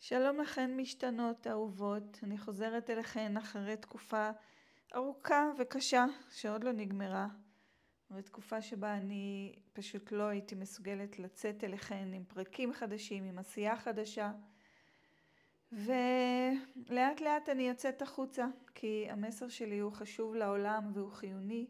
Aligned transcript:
שלום 0.00 0.40
לכן 0.40 0.76
משתנות 0.76 1.46
אהובות, 1.46 2.18
אני 2.22 2.38
חוזרת 2.38 2.90
אליכן 2.90 3.36
אחרי 3.36 3.76
תקופה 3.76 4.30
ארוכה 4.94 5.50
וקשה 5.58 6.06
שעוד 6.30 6.64
לא 6.64 6.72
נגמרה 6.72 7.26
ותקופה 8.10 8.62
שבה 8.62 8.94
אני 8.94 9.54
פשוט 9.72 10.12
לא 10.12 10.22
הייתי 10.22 10.54
מסוגלת 10.54 11.18
לצאת 11.18 11.64
אליכן 11.64 12.12
עם 12.12 12.24
פרקים 12.24 12.72
חדשים, 12.72 13.24
עם 13.24 13.38
עשייה 13.38 13.76
חדשה 13.76 14.32
ולאט 15.72 17.20
לאט 17.20 17.48
אני 17.48 17.68
יוצאת 17.68 18.02
החוצה 18.02 18.46
כי 18.74 19.06
המסר 19.10 19.48
שלי 19.48 19.78
הוא 19.78 19.92
חשוב 19.92 20.34
לעולם 20.34 20.90
והוא 20.94 21.10
חיוני 21.10 21.66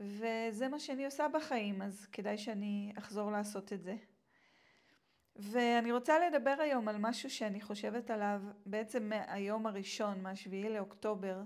וזה 0.00 0.68
מה 0.70 0.78
שאני 0.78 1.04
עושה 1.04 1.28
בחיים 1.28 1.82
אז 1.82 2.06
כדאי 2.12 2.38
שאני 2.38 2.92
אחזור 2.98 3.30
לעשות 3.30 3.72
את 3.72 3.82
זה. 3.82 3.96
ואני 5.42 5.92
רוצה 5.92 6.18
לדבר 6.18 6.56
היום 6.58 6.88
על 6.88 6.96
משהו 6.98 7.30
שאני 7.30 7.60
חושבת 7.60 8.10
עליו 8.10 8.42
בעצם 8.66 9.08
מהיום 9.08 9.66
הראשון, 9.66 10.22
מהשביעי 10.22 10.68
לאוקטובר, 10.68 11.42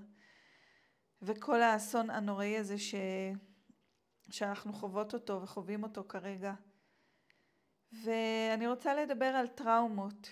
וכל 1.23 1.63
האסון 1.63 2.11
הנוראי 2.11 2.59
הזה 2.59 2.79
ש... 2.79 2.95
שאנחנו 4.31 4.73
חוות 4.73 5.15
אותו 5.15 5.43
וחווים 5.43 5.83
אותו 5.83 6.05
כרגע. 6.09 6.55
ואני 7.93 8.67
רוצה 8.67 8.95
לדבר 8.95 9.25
על 9.25 9.47
טראומות. 9.47 10.31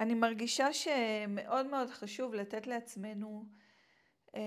אני 0.00 0.14
מרגישה 0.14 0.72
שמאוד 0.72 1.66
מאוד 1.66 1.90
חשוב 1.90 2.34
לתת 2.34 2.66
לעצמנו 2.66 3.44
אה, 4.34 4.40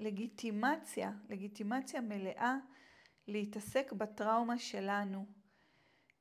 לגיטימציה, 0.00 1.12
לגיטימציה 1.28 2.00
מלאה 2.00 2.56
להתעסק 3.28 3.92
בטראומה 3.92 4.58
שלנו. 4.58 5.26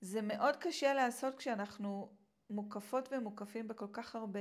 זה 0.01 0.21
מאוד 0.21 0.55
קשה 0.55 0.93
לעשות 0.93 1.35
כשאנחנו 1.35 2.15
מוקפות 2.49 3.09
ומוקפים 3.11 3.67
בכל 3.67 3.87
כך 3.93 4.15
הרבה, 4.15 4.39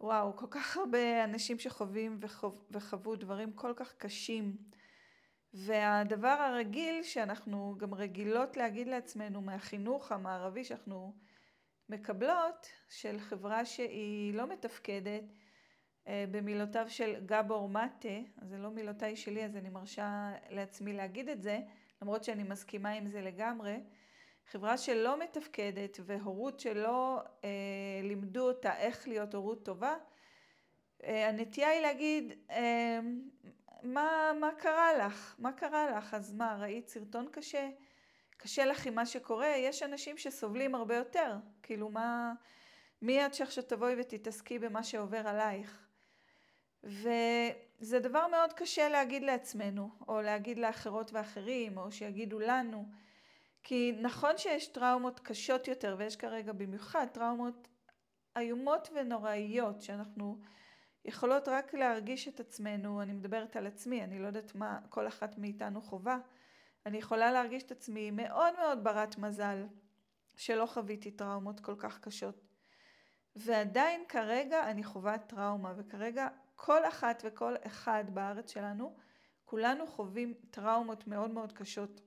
וואו, 0.00 0.36
כל 0.36 0.46
כך 0.50 0.76
הרבה 0.76 1.24
אנשים 1.24 1.58
שחווים 1.58 2.18
וחו, 2.20 2.52
וחוו 2.70 3.16
דברים 3.16 3.52
כל 3.52 3.72
כך 3.76 3.94
קשים. 3.94 4.56
והדבר 5.52 6.28
הרגיל 6.28 7.02
שאנחנו 7.02 7.74
גם 7.78 7.94
רגילות 7.94 8.56
להגיד 8.56 8.86
לעצמנו 8.86 9.40
מהחינוך 9.40 10.12
המערבי 10.12 10.64
שאנחנו 10.64 11.16
מקבלות, 11.88 12.66
של 12.88 13.18
חברה 13.18 13.64
שהיא 13.64 14.34
לא 14.34 14.46
מתפקדת, 14.46 15.22
במילותיו 16.06 16.86
של 16.88 17.14
גבור 17.26 17.68
מטה, 17.68 18.18
זה 18.42 18.58
לא 18.58 18.70
מילותיי 18.70 19.16
שלי 19.16 19.44
אז 19.44 19.56
אני 19.56 19.68
מרשה 19.68 20.32
לעצמי 20.50 20.92
להגיד 20.92 21.28
את 21.28 21.42
זה, 21.42 21.60
למרות 22.02 22.24
שאני 22.24 22.42
מסכימה 22.42 22.90
עם 22.90 23.08
זה 23.08 23.20
לגמרי. 23.20 23.80
חברה 24.50 24.78
שלא 24.78 25.18
מתפקדת 25.18 25.98
והורות 26.04 26.60
שלא 26.60 27.20
אה, 27.44 27.50
לימדו 28.02 28.48
אותה 28.48 28.76
איך 28.76 29.08
להיות 29.08 29.34
הורות 29.34 29.64
טובה, 29.64 29.96
אה, 31.04 31.28
הנטייה 31.28 31.68
היא 31.68 31.80
להגיד, 31.80 32.32
אה, 32.50 33.00
מה, 33.82 34.32
מה 34.40 34.50
קרה 34.58 35.06
לך? 35.06 35.34
מה 35.38 35.52
קרה 35.52 35.90
לך? 35.90 36.14
אז 36.14 36.32
מה, 36.32 36.56
ראית 36.60 36.88
סרטון 36.88 37.28
קשה? 37.32 37.68
קשה 38.36 38.64
לך 38.64 38.86
עם 38.86 38.94
מה 38.94 39.06
שקורה? 39.06 39.48
יש 39.48 39.82
אנשים 39.82 40.18
שסובלים 40.18 40.74
הרבה 40.74 40.96
יותר. 40.96 41.36
כאילו, 41.62 41.88
מה... 41.88 42.32
מי 43.02 43.26
את 43.26 43.34
שעכשיו 43.34 43.64
תבואי 43.64 43.94
ותתעסקי 43.98 44.58
במה 44.58 44.84
שעובר 44.84 45.28
עלייך? 45.28 45.85
וזה 46.84 47.98
דבר 48.00 48.26
מאוד 48.26 48.52
קשה 48.52 48.88
להגיד 48.88 49.22
לעצמנו, 49.22 49.90
או 50.08 50.20
להגיד 50.20 50.58
לאחרות 50.58 51.12
ואחרים, 51.12 51.78
או 51.78 51.92
שיגידו 51.92 52.38
לנו. 52.38 52.88
כי 53.62 53.92
נכון 54.00 54.38
שיש 54.38 54.66
טראומות 54.66 55.20
קשות 55.20 55.68
יותר, 55.68 55.96
ויש 55.98 56.16
כרגע 56.16 56.52
במיוחד 56.52 57.06
טראומות 57.12 57.68
איומות 58.38 58.88
ונוראיות, 58.94 59.82
שאנחנו 59.82 60.40
יכולות 61.04 61.48
רק 61.48 61.74
להרגיש 61.74 62.28
את 62.28 62.40
עצמנו, 62.40 63.02
אני 63.02 63.12
מדברת 63.12 63.56
על 63.56 63.66
עצמי, 63.66 64.04
אני 64.04 64.18
לא 64.18 64.26
יודעת 64.26 64.54
מה 64.54 64.78
כל 64.88 65.08
אחת 65.08 65.38
מאיתנו 65.38 65.82
חווה, 65.82 66.18
אני 66.86 66.98
יכולה 66.98 67.32
להרגיש 67.32 67.62
את 67.62 67.70
עצמי 67.70 68.10
מאוד 68.10 68.54
מאוד 68.58 68.84
ברת 68.84 69.18
מזל, 69.18 69.66
שלא 70.36 70.66
חוויתי 70.66 71.10
טראומות 71.10 71.60
כל 71.60 71.74
כך 71.78 72.00
קשות. 72.00 72.40
ועדיין 73.36 74.04
כרגע 74.08 74.70
אני 74.70 74.84
חווה 74.84 75.18
טראומה, 75.18 75.74
וכרגע 75.76 76.28
כל 76.56 76.88
אחת 76.88 77.22
וכל 77.26 77.54
אחד 77.66 78.04
בארץ 78.14 78.52
שלנו, 78.52 78.96
כולנו 79.44 79.86
חווים 79.86 80.34
טראומות 80.50 81.06
מאוד 81.06 81.30
מאוד 81.30 81.52
קשות. 81.52 82.00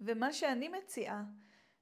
ומה 0.00 0.32
שאני 0.32 0.68
מציעה 0.68 1.24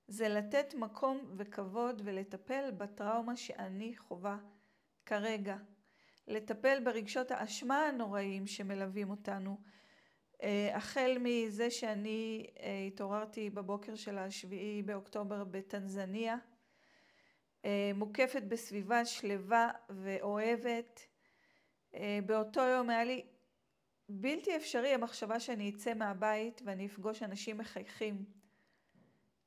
זה 0.09 0.29
לתת 0.29 0.75
מקום 0.75 1.35
וכבוד 1.37 2.03
ולטפל 2.05 2.71
בטראומה 2.71 3.37
שאני 3.37 3.97
חווה 3.97 4.39
כרגע. 5.07 5.57
לטפל 6.29 6.85
ברגשות 6.85 7.31
האשמה 7.31 7.87
הנוראים 7.87 8.47
שמלווים 8.47 9.11
אותנו. 9.11 9.57
אה, 10.43 10.77
החל 10.77 11.17
מזה 11.21 11.71
שאני 11.71 12.47
אה, 12.61 12.85
התעוררתי 12.87 13.51
בבוקר 13.51 13.95
של 13.95 14.19
השביעי 14.19 14.83
באוקטובר 14.83 15.45
בטנזניה, 15.45 16.37
מוקפת 17.95 18.43
בסביבה 18.43 19.05
שלווה 19.05 19.71
ואוהבת. 19.91 21.07
אה, 21.95 22.19
באותו 22.27 22.61
יום 22.61 22.91
היה 22.91 23.05
לי 23.05 23.27
בלתי 24.09 24.57
אפשרי 24.57 24.89
המחשבה 24.89 25.41
שאני 25.41 25.71
אצא 25.71 25.95
מהבית 25.95 26.63
ואני 26.65 26.87
אפגוש 26.87 27.23
אנשים 27.23 27.59
מחייכים. 27.59 28.25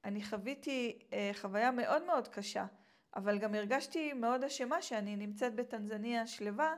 אני 0.05 0.23
חוויתי 0.23 0.99
אה, 1.13 1.31
חוויה 1.33 1.71
מאוד 1.71 2.05
מאוד 2.05 2.27
קשה, 2.27 2.65
אבל 3.15 3.39
גם 3.39 3.55
הרגשתי 3.55 4.13
מאוד 4.13 4.43
אשמה 4.43 4.81
שאני 4.81 5.15
נמצאת 5.15 5.55
בטנזניה 5.55 6.27
שלווה, 6.27 6.75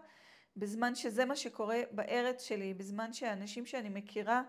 בזמן 0.58 0.96
שזה 0.96 1.26
מה 1.26 1.36
שקורה 1.36 1.82
בארץ 1.92 2.44
שלי, 2.44 2.74
בזמן 2.74 3.14
שאנשים 3.14 3.66
שאני 3.66 3.90
מכירה 3.90 4.44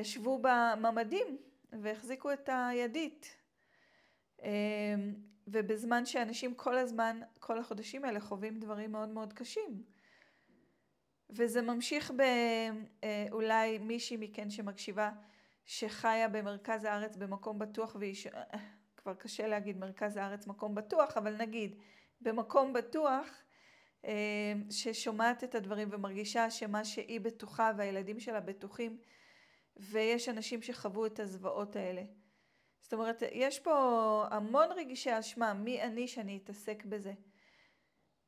ישבו 0.00 0.42
בממדים 0.42 1.38
והחזיקו 1.72 2.32
את 2.32 2.48
הידית. 2.52 3.36
ובזמן 5.46 6.06
שאנשים 6.06 6.54
כל 6.54 6.78
הזמן, 6.78 7.20
כל 7.38 7.58
החודשים 7.58 8.04
האלה 8.04 8.20
חווים 8.20 8.60
דברים 8.60 8.92
מאוד 8.92 9.08
מאוד 9.08 9.32
קשים. 9.32 9.82
וזה 11.30 11.62
ממשיך 11.62 12.12
באולי 13.30 13.78
מישהי 13.78 14.16
מכן 14.16 14.50
שמקשיבה 14.50 15.10
שחיה 15.64 16.28
במרכז 16.28 16.84
הארץ 16.84 17.16
במקום 17.16 17.58
בטוח 17.58 17.96
והיא, 18.00 18.14
ש... 18.14 18.26
כבר 18.96 19.14
קשה 19.14 19.46
להגיד 19.46 19.78
מרכז 19.78 20.16
הארץ 20.16 20.46
מקום 20.46 20.74
בטוח, 20.74 21.16
אבל 21.16 21.36
נגיד 21.36 21.76
במקום 22.20 22.72
בטוח 22.72 23.42
ששומעת 24.70 25.44
את 25.44 25.54
הדברים 25.54 25.88
ומרגישה 25.92 26.50
שמה 26.50 26.84
שהיא 26.84 27.20
בטוחה 27.20 27.72
והילדים 27.76 28.20
שלה 28.20 28.40
בטוחים 28.40 28.98
ויש 29.76 30.28
אנשים 30.28 30.62
שחוו 30.62 31.06
את 31.06 31.20
הזוועות 31.20 31.76
האלה. 31.76 32.02
זאת 32.84 32.92
אומרת, 32.92 33.22
יש 33.32 33.60
פה 33.60 34.26
המון 34.30 34.72
רגישי 34.72 35.18
אשמה, 35.18 35.54
מי 35.54 35.82
אני 35.82 36.08
שאני 36.08 36.40
אתעסק 36.44 36.84
בזה. 36.84 37.12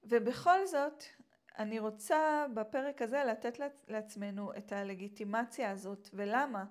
ובכל 0.03 0.67
זאת, 0.67 1.05
אני 1.59 1.78
רוצה 1.78 2.47
בפרק 2.55 3.03
הזה 3.03 3.25
לתת 3.25 3.61
לעצמנו 3.89 4.53
את 4.56 4.72
הלגיטימציה 4.72 5.71
הזאת. 5.71 6.09
ולמה? 6.12 6.65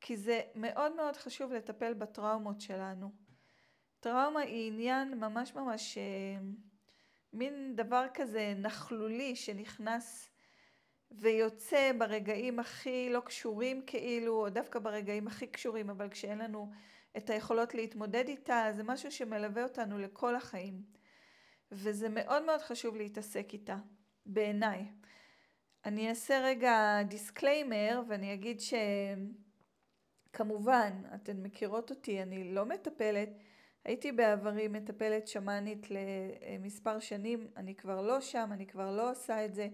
כי 0.00 0.16
זה 0.16 0.40
מאוד 0.54 0.96
מאוד 0.96 1.16
חשוב 1.16 1.52
לטפל 1.52 1.94
בטראומות 1.94 2.60
שלנו. 2.60 3.10
טראומה 4.00 4.40
היא 4.40 4.72
עניין 4.72 5.20
ממש 5.20 5.54
ממש 5.54 5.98
אה, 5.98 6.02
מין 7.32 7.76
דבר 7.76 8.06
כזה 8.14 8.54
נכלולי 8.56 9.36
שנכנס 9.36 10.30
ויוצא 11.10 11.90
ברגעים 11.98 12.58
הכי 12.58 13.10
לא 13.10 13.20
קשורים 13.20 13.82
כאילו, 13.86 14.44
או 14.44 14.48
דווקא 14.48 14.78
ברגעים 14.78 15.26
הכי 15.26 15.46
קשורים, 15.46 15.90
אבל 15.90 16.08
כשאין 16.08 16.38
לנו 16.38 16.70
את 17.16 17.30
היכולות 17.30 17.74
להתמודד 17.74 18.28
איתה, 18.28 18.68
זה 18.72 18.82
משהו 18.82 19.10
שמלווה 19.10 19.62
אותנו 19.62 19.98
לכל 19.98 20.36
החיים. 20.36 20.82
וזה 21.72 22.08
מאוד 22.08 22.44
מאוד 22.44 22.60
חשוב 22.60 22.96
להתעסק 22.96 23.48
איתה, 23.52 23.76
בעיניי. 24.26 24.84
אני 25.84 26.08
אעשה 26.08 26.40
רגע 26.40 27.02
disclaimer 27.08 28.02
ואני 28.08 28.34
אגיד 28.34 28.60
שכמובן, 30.30 31.02
אתן 31.14 31.36
מכירות 31.36 31.90
אותי, 31.90 32.22
אני 32.22 32.54
לא 32.54 32.66
מטפלת. 32.66 33.28
הייתי 33.84 34.12
בעברי 34.12 34.68
מטפלת 34.68 35.28
שמאנית 35.28 35.86
למספר 35.90 36.98
שנים, 36.98 37.48
אני 37.56 37.74
כבר 37.74 38.02
לא 38.02 38.20
שם, 38.20 38.48
אני 38.52 38.66
כבר 38.66 38.96
לא 38.96 39.10
עושה 39.10 39.44
את 39.44 39.54
זה. 39.54 39.68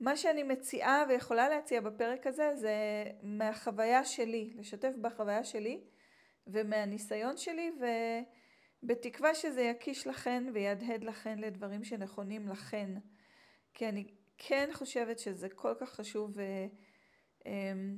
מה 0.00 0.16
שאני 0.16 0.42
מציעה 0.42 1.04
ויכולה 1.08 1.48
להציע 1.48 1.80
בפרק 1.80 2.26
הזה 2.26 2.56
זה 2.56 2.74
מהחוויה 3.22 4.04
שלי, 4.04 4.52
לשתף 4.56 4.94
בחוויה 5.00 5.44
שלי 5.44 5.80
ומהניסיון 6.46 7.36
שלי 7.36 7.72
ובתקווה 8.82 9.34
שזה 9.34 9.62
יקיש 9.62 10.06
לכן 10.06 10.44
ויהדהד 10.54 11.04
לכן 11.04 11.38
לדברים 11.38 11.84
שנכונים 11.84 12.48
לכן. 12.48 12.90
כי 13.74 13.88
אני 13.88 14.06
כן 14.38 14.68
חושבת 14.72 15.18
שזה 15.18 15.48
כל 15.48 15.74
כך 15.80 15.90
חשוב 15.90 16.36
אמ, 17.46 17.96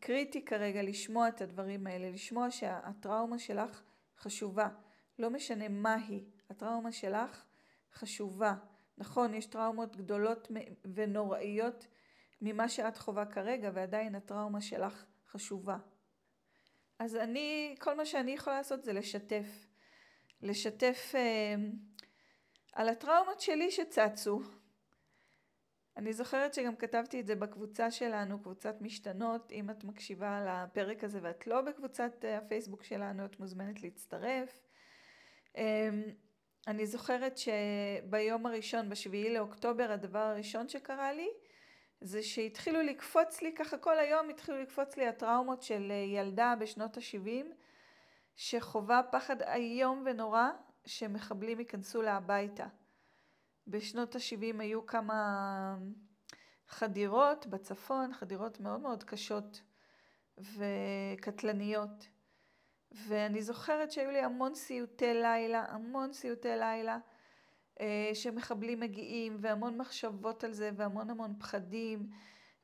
קריטי 0.00 0.44
כרגע 0.44 0.82
לשמוע 0.82 1.28
את 1.28 1.40
הדברים 1.40 1.86
האלה, 1.86 2.10
לשמוע 2.10 2.50
שהטראומה 2.50 3.38
שלך 3.38 3.82
חשובה, 4.18 4.68
לא 5.18 5.30
משנה 5.30 5.68
מה 5.68 5.94
היא, 5.94 6.24
הטראומה 6.50 6.92
שלך 6.92 7.44
חשובה. 7.92 8.54
נכון, 8.98 9.34
יש 9.34 9.46
טראומות 9.46 9.96
גדולות 9.96 10.48
ונוראיות 10.94 11.86
ממה 12.42 12.68
שאת 12.68 12.96
חווה 12.96 13.26
כרגע, 13.26 13.70
ועדיין 13.74 14.14
הטראומה 14.14 14.60
שלך 14.60 15.04
חשובה. 15.30 15.76
אז 17.00 17.16
אני, 17.16 17.74
כל 17.78 17.94
מה 17.94 18.06
שאני 18.06 18.30
יכולה 18.30 18.56
לעשות 18.56 18.84
זה 18.84 18.92
לשתף. 18.92 19.66
לשתף 20.42 21.12
אה, 21.14 21.54
על 22.72 22.88
הטראומות 22.88 23.40
שלי 23.40 23.70
שצצו. 23.70 24.40
אני 25.96 26.12
זוכרת 26.12 26.54
שגם 26.54 26.76
כתבתי 26.76 27.20
את 27.20 27.26
זה 27.26 27.34
בקבוצה 27.34 27.90
שלנו, 27.90 28.42
קבוצת 28.42 28.76
משתנות. 28.80 29.52
אם 29.52 29.70
את 29.70 29.84
מקשיבה 29.84 30.44
לפרק 30.44 31.04
הזה 31.04 31.18
ואת 31.22 31.46
לא 31.46 31.60
בקבוצת 31.60 32.24
אה, 32.24 32.38
הפייסבוק 32.38 32.84
שלנו, 32.84 33.24
את 33.24 33.40
מוזמנת 33.40 33.82
להצטרף. 33.82 34.60
אה, 35.56 35.88
אני 36.66 36.86
זוכרת 36.86 37.38
שביום 37.38 38.46
הראשון, 38.46 38.88
בשביעי 38.88 39.34
לאוקטובר, 39.34 39.92
הדבר 39.92 40.18
הראשון 40.18 40.68
שקרה 40.68 41.12
לי, 41.12 41.28
זה 42.00 42.22
שהתחילו 42.22 42.82
לקפוץ 42.82 43.42
לי, 43.42 43.54
ככה 43.54 43.78
כל 43.78 43.98
היום 43.98 44.28
התחילו 44.28 44.62
לקפוץ 44.62 44.96
לי 44.96 45.06
הטראומות 45.06 45.62
של 45.62 45.92
ילדה 46.06 46.54
בשנות 46.60 46.96
ה-70, 46.96 47.46
שחווה 48.36 49.02
פחד 49.12 49.42
איום 49.42 50.02
ונורא 50.06 50.50
שמחבלים 50.84 51.58
ייכנסו 51.58 52.02
לה 52.02 52.16
הביתה. 52.16 52.66
בשנות 53.66 54.16
ה-70 54.16 54.60
היו 54.60 54.86
כמה 54.86 55.76
חדירות 56.68 57.46
בצפון, 57.46 58.12
חדירות 58.12 58.60
מאוד 58.60 58.80
מאוד 58.80 59.04
קשות 59.04 59.62
וקטלניות. 60.38 62.08
ואני 62.92 63.42
זוכרת 63.42 63.92
שהיו 63.92 64.10
לי 64.10 64.20
המון 64.20 64.54
סיוטי 64.54 65.14
לילה, 65.14 65.64
המון 65.68 66.12
סיוטי 66.12 66.48
לילה, 66.48 66.92
אה, 66.92 66.98
שמחבלים 68.14 68.80
מגיעים, 68.80 69.36
והמון 69.40 69.78
מחשבות 69.78 70.44
על 70.44 70.52
זה, 70.52 70.70
והמון 70.76 71.10
המון 71.10 71.34
פחדים, 71.38 72.10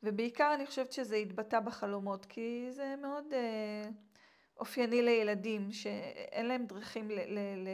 ובעיקר 0.03 0.55
אני 0.55 0.67
חושבת 0.67 0.93
שזה 0.93 1.17
התבטא 1.17 1.61
בחלומות, 1.61 2.27
כי 2.27 2.67
זה 2.71 2.95
מאוד 3.03 3.25
אה, 3.33 3.91
אופייני 4.57 5.03
לילדים, 5.03 5.73
שאין 5.73 6.47
להם 6.47 6.67
דרכים 6.67 7.11
ל... 7.11 7.15
ל, 7.15 7.39
ל 7.39 7.69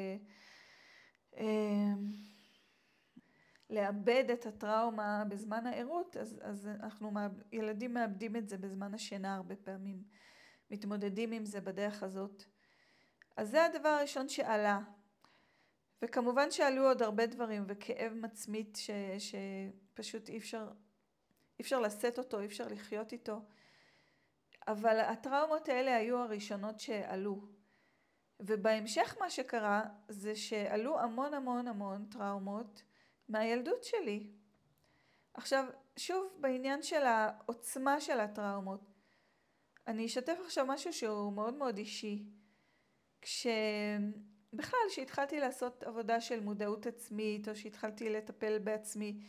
אה, 1.37 1.93
לאבד 3.71 4.25
את 4.33 4.47
הטראומה 4.47 5.25
בזמן 5.29 5.67
הערות, 5.67 6.17
אז, 6.17 6.41
אז 6.43 6.67
אנחנו, 6.67 7.11
ילדים 7.53 7.95
מאבדים 7.95 8.37
את 8.37 8.49
זה 8.49 8.59
בזמן 8.59 8.95
השינה 8.95 9.35
הרבה 9.35 9.56
פעמים. 9.56 10.03
מתמודדים 10.71 11.33
עם 11.33 11.45
זה 11.45 11.61
בדרך 11.61 12.03
הזאת. 12.03 12.45
אז 13.37 13.50
זה 13.50 13.65
הדבר 13.65 13.88
הראשון 13.88 14.29
שעלה. 14.29 14.81
וכמובן 16.02 16.50
שעלו 16.50 16.82
עוד 16.88 17.02
הרבה 17.02 17.26
דברים, 17.26 17.64
וכאב 17.69 18.12
מצמית 18.12 18.76
ש, 18.76 18.90
שפשוט 19.19 20.28
אי 20.28 20.38
אפשר, 20.38 20.69
אי 21.58 21.62
אפשר 21.62 21.81
לשאת 21.81 22.19
אותו, 22.19 22.40
אי 22.40 22.46
אפשר 22.46 22.69
לחיות 22.69 23.12
איתו. 23.12 23.40
אבל 24.69 25.00
הטראומות 25.00 25.69
האלה 25.69 25.96
היו 25.96 26.19
הראשונות 26.19 26.81
שעלו. 26.81 27.40
ובהמשך 28.40 29.16
מה 29.20 29.31
שקרה 29.31 29.82
זה 30.08 30.37
שעלו 30.37 31.00
המון 31.00 31.34
המון 31.34 31.69
המון 31.69 32.06
טראומות 32.10 32.82
מהילדות 33.28 33.84
שלי. 33.84 34.31
עכשיו, 35.34 35.64
שוב 35.96 36.32
בעניין 36.40 36.82
של 36.82 37.02
העוצמה 37.02 38.00
של 38.00 38.20
הטראומות. 38.20 38.81
אני 39.87 40.06
אשתף 40.06 40.37
עכשיו 40.44 40.66
משהו 40.66 40.93
שהוא 40.93 41.32
מאוד 41.32 41.54
מאוד 41.54 41.78
אישי. 41.78 42.25
כשבכלל, 44.52 44.81
כשהתחלתי 44.88 45.40
לעשות 45.40 45.82
עבודה 45.82 46.20
של 46.20 46.40
מודעות 46.40 46.87
עצמית, 46.87 47.49
או 47.49 47.56
שהתחלתי 47.56 48.10
לטפל 48.10 48.58
בעצמי 48.58 49.20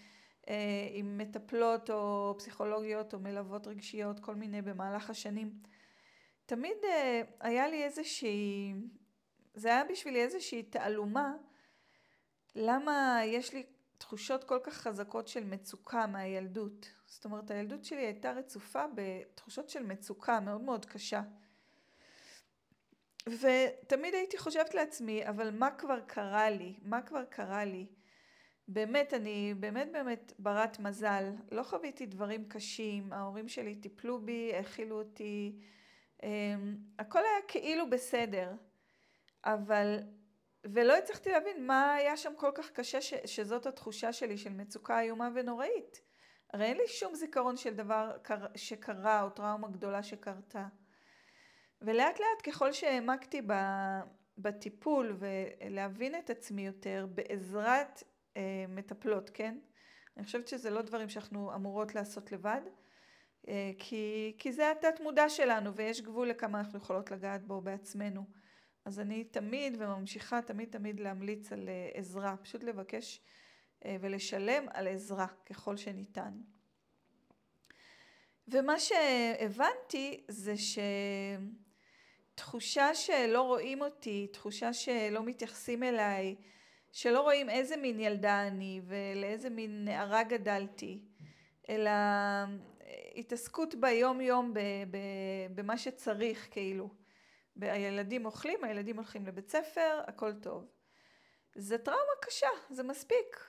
אה, 0.50 0.88
עם 0.94 1.18
מטפלות 1.18 1.90
או 1.90 2.36
פסיכולוגיות 2.38 3.14
או 3.14 3.20
מלוות 3.20 3.68
רגשיות, 3.68 4.20
כל 4.20 4.36
מיני 4.36 4.62
במהלך 4.62 5.10
השנים, 5.10 5.54
תמיד 6.46 6.78
אה, 6.84 7.22
היה 7.40 7.68
לי 7.68 7.84
איזושהי, 7.84 8.74
זה 9.54 9.68
היה 9.68 9.84
בשבילי 9.84 10.22
איזושהי 10.22 10.64
תעלומה, 10.64 11.34
למה 12.56 13.22
יש 13.26 13.54
לי 13.54 13.64
תחושות 13.98 14.44
כל 14.44 14.60
כך 14.64 14.74
חזקות 14.74 15.28
של 15.28 15.44
מצוקה 15.44 16.08
מהילדות. 16.08 16.90
זאת 17.06 17.26
אומרת, 17.26 17.52
הילדות 17.52 17.84
שלי 17.84 18.02
הייתה 18.02 18.32
רצופה 18.32 18.86
בתחושות 18.96 19.70
של 19.70 19.84
מצוקה 19.84 20.40
מאוד 20.40 20.62
מאוד 20.62 20.86
קשה. 20.86 21.22
ותמיד 23.30 24.14
הייתי 24.14 24.38
חושבת 24.38 24.74
לעצמי, 24.74 25.28
אבל 25.30 25.52
מה 25.52 25.72
כבר 25.72 26.00
קרה 26.00 26.50
לי? 26.50 26.74
מה 26.82 27.02
כבר 27.02 27.26
קרה 27.26 27.66
לי? 27.66 27.88
באמת, 28.68 29.14
אני 29.14 29.54
באמת 29.60 29.92
באמת 29.92 30.34
ברת 30.40 30.80
מזל. 30.80 31.24
לא 31.52 31.64
חוויתי 31.64 32.06
דברים 32.06 32.46
קשים, 32.50 33.14
ההורים 33.14 33.48
שלי 33.48 33.76
טיפלו 33.76 34.22
בי, 34.22 34.52
האכילו 34.56 35.00
אותי, 35.00 35.60
אמ, 36.24 36.78
הכל 37.00 37.20
היה 37.20 37.48
כאילו 37.48 37.90
בסדר. 37.90 38.52
אבל 39.46 40.00
ולא 40.64 40.98
הצלחתי 40.98 41.32
להבין 41.32 41.68
מה 41.68 41.94
היה 41.94 42.18
שם 42.18 42.34
כל 42.38 42.52
כך 42.56 42.72
קשה 42.72 43.02
ש, 43.02 43.14
שזאת 43.26 43.66
התחושה 43.66 44.14
שלי 44.14 44.38
של 44.38 44.50
מצוקה 44.50 45.02
איומה 45.02 45.30
ונוראית. 45.36 46.02
הרי 46.54 46.66
אין 46.66 46.78
לי 46.78 46.88
שום 46.88 47.16
זיכרון 47.16 47.58
של 47.58 47.74
דבר 47.74 48.18
שקרה 48.56 49.22
או 49.22 49.30
טראומה 49.30 49.68
גדולה 49.68 50.04
שקרתה. 50.04 50.68
ולאט 51.84 52.20
לאט 52.20 52.42
ככל 52.44 52.72
שהעמקתי 52.74 53.42
בטיפול 54.38 55.18
ולהבין 55.20 56.16
את 56.16 56.30
עצמי 56.30 56.66
יותר 56.66 57.08
בעזרת 57.14 58.04
אה, 58.38 58.66
מטפלות, 58.70 59.30
כן? 59.30 59.58
אני 60.18 60.26
חושבת 60.26 60.48
שזה 60.48 60.70
לא 60.70 60.82
דברים 60.82 61.10
שאנחנו 61.10 61.56
אמורות 61.56 61.96
לעשות 61.96 62.32
לבד, 62.32 62.62
אה, 63.48 63.72
כי, 63.80 64.36
כי 64.38 64.54
זה 64.54 64.72
התת 64.72 65.00
מודע 65.00 65.30
שלנו 65.30 65.76
ויש 65.76 66.02
גבול 66.02 66.30
לכמה 66.30 66.60
אנחנו 66.60 66.80
יכולות 66.80 67.12
לגעת 67.12 67.46
בו 67.46 67.62
בעצמנו. 67.62 68.26
אז 68.86 69.00
אני 69.00 69.24
תמיד 69.24 69.76
וממשיכה 69.80 70.42
תמיד 70.42 70.70
תמיד 70.72 71.00
להמליץ 71.00 71.52
על 71.52 71.70
אה, 71.70 71.90
עזרה, 71.94 72.38
פשוט 72.38 72.64
לבקש 72.64 73.22
אה, 73.86 73.98
ולשלם 74.02 74.66
על 74.74 74.88
עזרה 74.88 75.28
ככל 75.46 75.78
שניתן. 75.78 76.34
ומה 78.48 78.80
שהבנתי 78.80 80.24
זה 80.28 80.54
שתחושה 82.34 82.96
שלא 82.96 83.42
רואים 83.42 83.82
אותי, 83.82 84.28
תחושה 84.28 84.74
שלא 84.74 85.24
מתייחסים 85.24 85.84
אליי, 85.84 86.36
שלא 86.92 87.22
רואים 87.22 87.50
איזה 87.50 87.78
מין 87.78 88.00
ילדה 88.00 88.48
אני 88.48 88.82
ולאיזה 88.86 89.50
מין 89.50 89.86
נערה 89.86 90.24
גדלתי, 90.24 91.00
אלא 91.70 91.90
אה, 91.90 92.46
התעסקות 93.16 93.76
ביום 93.76 94.22
יום 94.22 94.54
במה 95.56 95.78
שצריך 95.78 96.48
כאילו. 96.52 96.90
הילדים 97.62 98.26
אוכלים, 98.26 98.64
הילדים 98.64 98.96
הולכים 98.96 99.28
לבית 99.28 99.50
ספר, 99.50 100.02
הכל 100.08 100.34
טוב. 100.34 100.68
זה 101.56 101.78
טראומה 101.78 102.14
קשה, 102.22 102.48
זה 102.70 102.84
מספיק. 102.84 103.46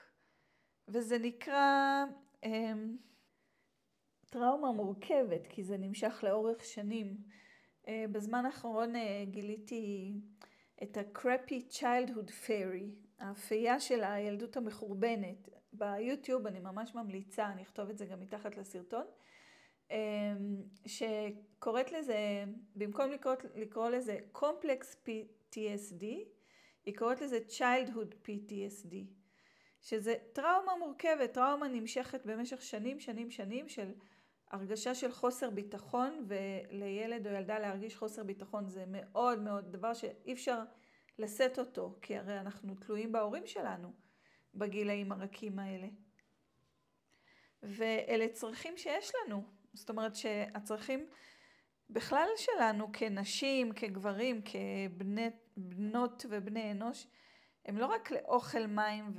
וזה 0.87 1.17
נקרא 1.17 2.03
אמ, 2.43 2.97
טראומה 4.29 4.71
מורכבת, 4.71 5.47
כי 5.47 5.63
זה 5.63 5.77
נמשך 5.77 6.19
לאורך 6.23 6.63
שנים. 6.63 7.17
אה, 7.87 8.05
בזמן 8.11 8.45
האחרון 8.45 8.95
אה, 8.95 9.23
גיליתי 9.25 10.13
את 10.83 10.97
ה-crappy 10.97 11.73
childhood 11.79 12.29
fairy, 12.47 12.85
האפייה 13.19 13.79
של 13.79 14.03
הילדות 14.03 14.57
המחורבנת. 14.57 15.49
ביוטיוב 15.73 16.47
אני 16.47 16.59
ממש 16.59 16.95
ממליצה, 16.95 17.45
אני 17.45 17.61
אכתוב 17.61 17.89
את 17.89 17.97
זה 17.97 18.05
גם 18.05 18.19
מתחת 18.19 18.57
לסרטון. 18.57 19.05
אמ, 19.91 19.97
שקוראת 20.85 21.91
לזה, 21.91 22.43
במקום 22.75 23.11
לקרוא, 23.11 23.35
לקרוא 23.55 23.89
לזה 23.89 24.17
קומפלקס 24.31 24.95
PTSD, 25.05 26.03
היא 26.85 26.97
קוראת 26.97 27.21
לזה 27.21 27.39
Childhood 27.49 28.27
PTSD, 28.27 28.95
שזה 29.81 30.15
טראומה 30.33 30.71
מורכבת, 30.79 31.33
טראומה 31.33 31.67
נמשכת 31.67 32.25
במשך 32.25 32.61
שנים, 32.61 32.99
שנים, 32.99 33.31
שנים 33.31 33.69
של 33.69 33.91
הרגשה 34.51 34.95
של 34.95 35.11
חוסר 35.11 35.49
ביטחון, 35.49 36.25
ולילד 36.27 37.27
או 37.27 37.31
ילדה 37.31 37.59
להרגיש 37.59 37.95
חוסר 37.95 38.23
ביטחון 38.23 38.69
זה 38.69 38.83
מאוד 38.87 39.39
מאוד 39.39 39.71
דבר 39.71 39.93
שאי 39.93 40.33
אפשר 40.33 40.63
לשאת 41.19 41.59
אותו, 41.59 41.97
כי 42.01 42.17
הרי 42.17 42.39
אנחנו 42.39 42.75
תלויים 42.75 43.11
בהורים 43.11 43.47
שלנו 43.47 43.93
בגילאים 44.55 45.11
הרכים 45.11 45.59
האלה. 45.59 45.87
ואלה 47.63 48.27
צרכים 48.27 48.77
שיש 48.77 49.11
לנו, 49.15 49.43
זאת 49.73 49.89
אומרת 49.89 50.15
שהצרכים 50.15 51.09
בכלל 51.89 52.27
שלנו 52.37 52.91
כנשים, 52.93 53.73
כגברים, 53.73 54.41
כבנות 54.41 56.25
ובני 56.29 56.71
אנוש, 56.71 57.07
הם 57.65 57.77
לא 57.77 57.85
רק 57.85 58.11
לאוכל, 58.11 58.67
מים 58.67 59.13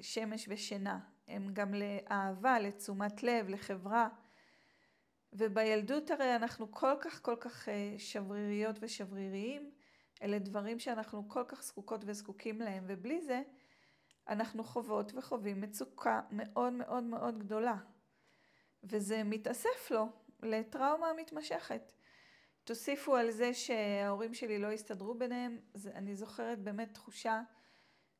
ושמש 0.00 0.46
ושינה, 0.48 0.98
הם 1.28 1.50
גם 1.52 1.74
לאהבה, 1.74 2.58
לתשומת 2.58 3.22
לב, 3.22 3.48
לחברה. 3.48 4.08
ובילדות 5.36 6.10
הרי 6.10 6.36
אנחנו 6.36 6.72
כל 6.72 6.94
כך 7.00 7.22
כל 7.22 7.36
כך 7.40 7.68
אה, 7.68 7.94
שבריריות 7.98 8.76
ושבריריים, 8.80 9.70
אלה 10.22 10.38
דברים 10.38 10.78
שאנחנו 10.78 11.28
כל 11.28 11.44
כך 11.48 11.62
זקוקות 11.62 12.00
וזקוקים 12.06 12.60
להם, 12.60 12.84
ובלי 12.86 13.20
זה 13.20 13.42
אנחנו 14.28 14.64
חוות 14.64 15.12
וחווים 15.14 15.60
מצוקה 15.60 16.20
מאוד 16.30 16.72
מאוד 16.72 17.04
מאוד 17.04 17.38
גדולה. 17.38 17.76
וזה 18.84 19.24
מתאסף 19.24 19.90
לו 19.90 20.08
לטראומה 20.42 21.12
מתמשכת. 21.16 21.92
תוסיפו 22.64 23.16
על 23.16 23.30
זה 23.30 23.54
שההורים 23.54 24.34
שלי 24.34 24.58
לא 24.58 24.72
הסתדרו 24.72 25.14
ביניהם, 25.14 25.60
זה, 25.74 25.90
אני 25.94 26.14
זוכרת 26.14 26.58
באמת 26.58 26.94
תחושה 26.94 27.42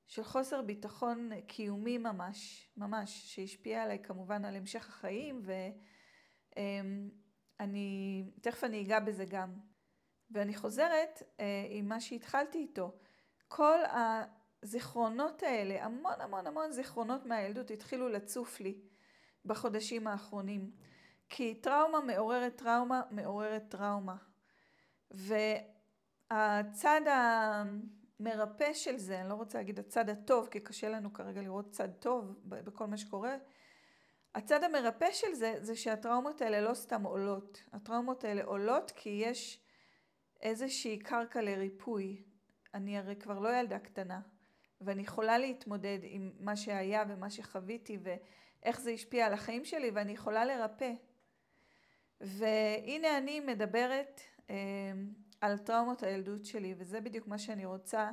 של 0.06 0.24
חוסר 0.24 0.62
ביטחון 0.62 1.30
קיומי 1.46 1.98
ממש, 1.98 2.70
ממש, 2.76 3.34
שהשפיע 3.34 3.82
עליי 3.82 3.98
כמובן 4.02 4.44
על 4.44 4.56
המשך 4.56 4.88
החיים, 4.88 5.42
ואני, 6.56 8.24
תכף 8.40 8.64
אני 8.64 8.82
אגע 8.82 9.00
בזה 9.00 9.24
גם. 9.24 9.54
ואני 10.30 10.54
חוזרת 10.54 11.22
אה, 11.40 11.66
עם 11.70 11.88
מה 11.88 12.00
שהתחלתי 12.00 12.58
איתו. 12.58 12.92
כל 13.48 13.78
הזיכרונות 14.62 15.42
האלה, 15.42 15.84
המון 15.84 16.20
המון 16.20 16.46
המון 16.46 16.72
זיכרונות 16.72 17.26
מהילדות 17.26 17.70
התחילו 17.70 18.08
לצוף 18.08 18.60
לי 18.60 18.80
בחודשים 19.44 20.06
האחרונים. 20.06 20.70
כי 21.28 21.54
טראומה 21.54 22.00
מעוררת 22.00 22.56
טראומה 22.56 23.02
מעוררת 23.10 23.64
טראומה. 23.68 24.16
והצד 25.10 27.00
המרפא 28.20 28.72
של 28.72 28.98
זה, 28.98 29.20
אני 29.20 29.28
לא 29.28 29.34
רוצה 29.34 29.58
להגיד 29.58 29.78
הצד 29.78 30.08
הטוב, 30.08 30.48
כי 30.50 30.60
קשה 30.60 30.88
לנו 30.88 31.12
כרגע 31.12 31.40
לראות 31.40 31.70
צד 31.70 31.88
טוב 31.92 32.34
בכל 32.44 32.86
מה 32.86 32.96
שקורה, 32.96 33.36
הצד 34.36 34.64
המרפא 34.64 35.12
של 35.12 35.34
זה, 35.34 35.54
זה 35.60 35.76
שהטראומות 35.76 36.42
האלה 36.42 36.60
לא 36.60 36.74
סתם 36.74 37.02
עולות. 37.02 37.62
הטראומות 37.72 38.24
האלה 38.24 38.44
עולות 38.44 38.92
כי 38.96 39.22
יש 39.24 39.60
איזושהי 40.42 40.98
קרקע 40.98 41.42
לריפוי. 41.42 42.22
אני 42.74 42.98
הרי 42.98 43.16
כבר 43.16 43.38
לא 43.38 43.56
ילדה 43.56 43.78
קטנה, 43.78 44.20
ואני 44.80 45.02
יכולה 45.02 45.38
להתמודד 45.38 45.98
עם 46.02 46.32
מה 46.38 46.56
שהיה 46.56 47.04
ומה 47.08 47.30
שחוויתי 47.30 47.98
ואיך 48.02 48.80
זה 48.80 48.90
השפיע 48.90 49.26
על 49.26 49.32
החיים 49.32 49.64
שלי, 49.64 49.90
ואני 49.90 50.12
יכולה 50.12 50.44
לרפא. 50.44 50.92
והנה 52.20 53.18
אני 53.18 53.40
מדברת 53.40 54.20
אה, 54.50 54.54
על 55.40 55.58
טראומות 55.58 56.02
הילדות 56.02 56.44
שלי, 56.44 56.74
וזה 56.78 57.00
בדיוק 57.00 57.26
מה 57.26 57.38
שאני 57.38 57.64
רוצה 57.64 58.10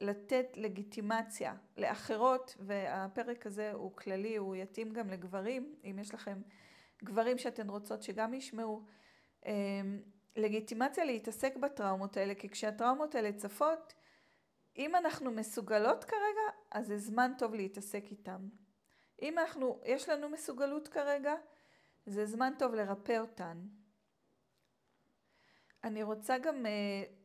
לתת 0.00 0.46
לגיטימציה 0.56 1.54
לאחרות, 1.76 2.56
והפרק 2.60 3.46
הזה 3.46 3.72
הוא 3.72 3.96
כללי, 3.96 4.36
הוא 4.36 4.56
יתאים 4.56 4.92
גם 4.92 5.10
לגברים, 5.10 5.74
אם 5.84 5.98
יש 5.98 6.14
לכם 6.14 6.42
גברים 7.04 7.38
שאתן 7.38 7.70
רוצות 7.70 8.02
שגם 8.02 8.34
ישמעו. 8.34 8.86
אה, 9.46 9.52
לגיטימציה 10.36 11.04
להתעסק 11.04 11.56
בטראומות 11.56 12.16
האלה, 12.16 12.34
כי 12.34 12.48
כשהטראומות 12.48 13.14
האלה 13.14 13.32
צפות, 13.32 13.94
אם 14.76 14.96
אנחנו 14.96 15.30
מסוגלות 15.30 16.04
כרגע, 16.04 16.56
אז 16.70 16.86
זה 16.86 16.98
זמן 16.98 17.32
טוב 17.38 17.54
להתעסק 17.54 18.04
איתם. 18.10 18.48
אם 19.22 19.38
אנחנו, 19.38 19.80
יש 19.84 20.08
לנו 20.08 20.28
מסוגלות 20.28 20.88
כרגע, 20.88 21.34
זה 22.06 22.26
זמן 22.26 22.52
טוב 22.58 22.74
לרפא 22.74 23.18
אותן. 23.18 23.66
אני 25.84 26.02
רוצה 26.02 26.38
גם 26.38 26.66
uh, 26.66 27.21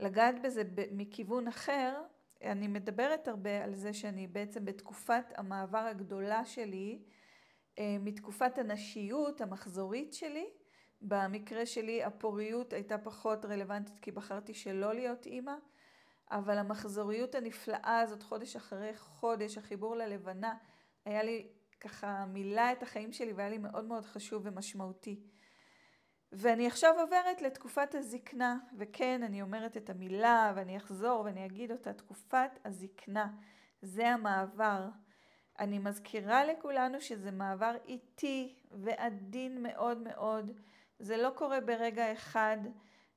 לגעת 0.00 0.42
בזה 0.42 0.62
מכיוון 0.92 1.48
אחר. 1.48 2.02
אני 2.42 2.68
מדברת 2.68 3.28
הרבה 3.28 3.64
על 3.64 3.74
זה 3.74 3.92
שאני 3.92 4.26
בעצם 4.26 4.64
בתקופת 4.64 5.24
המעבר 5.36 5.78
הגדולה 5.78 6.44
שלי, 6.44 7.02
uh, 7.74 7.80
מתקופת 8.00 8.58
הנשיות 8.58 9.40
המחזורית 9.40 10.12
שלי. 10.14 10.46
במקרה 11.00 11.66
שלי 11.66 12.04
הפוריות 12.04 12.72
הייתה 12.72 12.98
פחות 12.98 13.44
רלוונטית 13.44 14.00
כי 14.00 14.10
בחרתי 14.10 14.54
שלא 14.54 14.94
להיות 14.94 15.26
אימא, 15.26 15.54
אבל 16.30 16.58
המחזוריות 16.58 17.34
הנפלאה 17.34 18.00
הזאת 18.00 18.22
חודש 18.22 18.56
אחרי 18.56 18.96
חודש, 18.96 19.58
החיבור 19.58 19.96
ללבנה, 19.96 20.54
היה 21.04 21.22
לי 21.22 21.48
ככה 21.80 22.24
מילא 22.26 22.72
את 22.72 22.82
החיים 22.82 23.12
שלי 23.12 23.32
והיה 23.32 23.48
לי 23.48 23.58
מאוד 23.58 23.84
מאוד 23.84 24.04
חשוב 24.04 24.42
ומשמעותי. 24.44 25.20
ואני 26.32 26.66
עכשיו 26.66 26.94
עוברת 27.00 27.42
לתקופת 27.42 27.94
הזקנה, 27.94 28.58
וכן, 28.78 29.22
אני 29.22 29.42
אומרת 29.42 29.76
את 29.76 29.90
המילה 29.90 30.52
ואני 30.56 30.76
אחזור 30.76 31.20
ואני 31.20 31.46
אגיד 31.46 31.72
אותה, 31.72 31.92
תקופת 31.92 32.50
הזקנה, 32.64 33.26
זה 33.82 34.08
המעבר. 34.08 34.88
אני 35.58 35.78
מזכירה 35.78 36.44
לכולנו 36.44 37.00
שזה 37.00 37.30
מעבר 37.30 37.74
איטי 37.86 38.54
ועדין 38.70 39.62
מאוד 39.62 39.98
מאוד, 39.98 40.52
זה 40.98 41.16
לא 41.16 41.30
קורה 41.34 41.60
ברגע 41.60 42.12
אחד. 42.12 42.58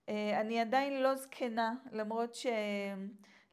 אה, 0.09 0.41
אני 0.41 0.59
עדיין 0.59 1.03
לא 1.03 1.15
זקנה, 1.15 1.73
למרות 1.91 2.35
ש... 2.35 2.47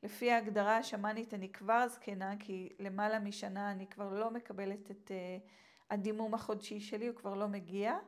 לפי 0.03 0.33
ההגדרה 0.33 0.77
השמאנית 0.77 1.35
אני 1.35 1.53
כבר 1.53 1.89
זקנה, 1.89 2.35
כי 2.39 2.69
למעלה 2.79 3.19
משנה 3.19 3.71
אני 3.71 3.87
כבר 3.87 4.15
לא 4.15 4.31
מקבלת 4.31 4.91
את 4.91 5.11
uh, 5.11 5.49
הדימום 5.91 6.35
החודשי 6.35 6.81
שלי, 6.81 7.07
הוא 7.07 7.17
כבר 7.17 7.35
לא 7.35 7.49
מגיע. 7.49 7.99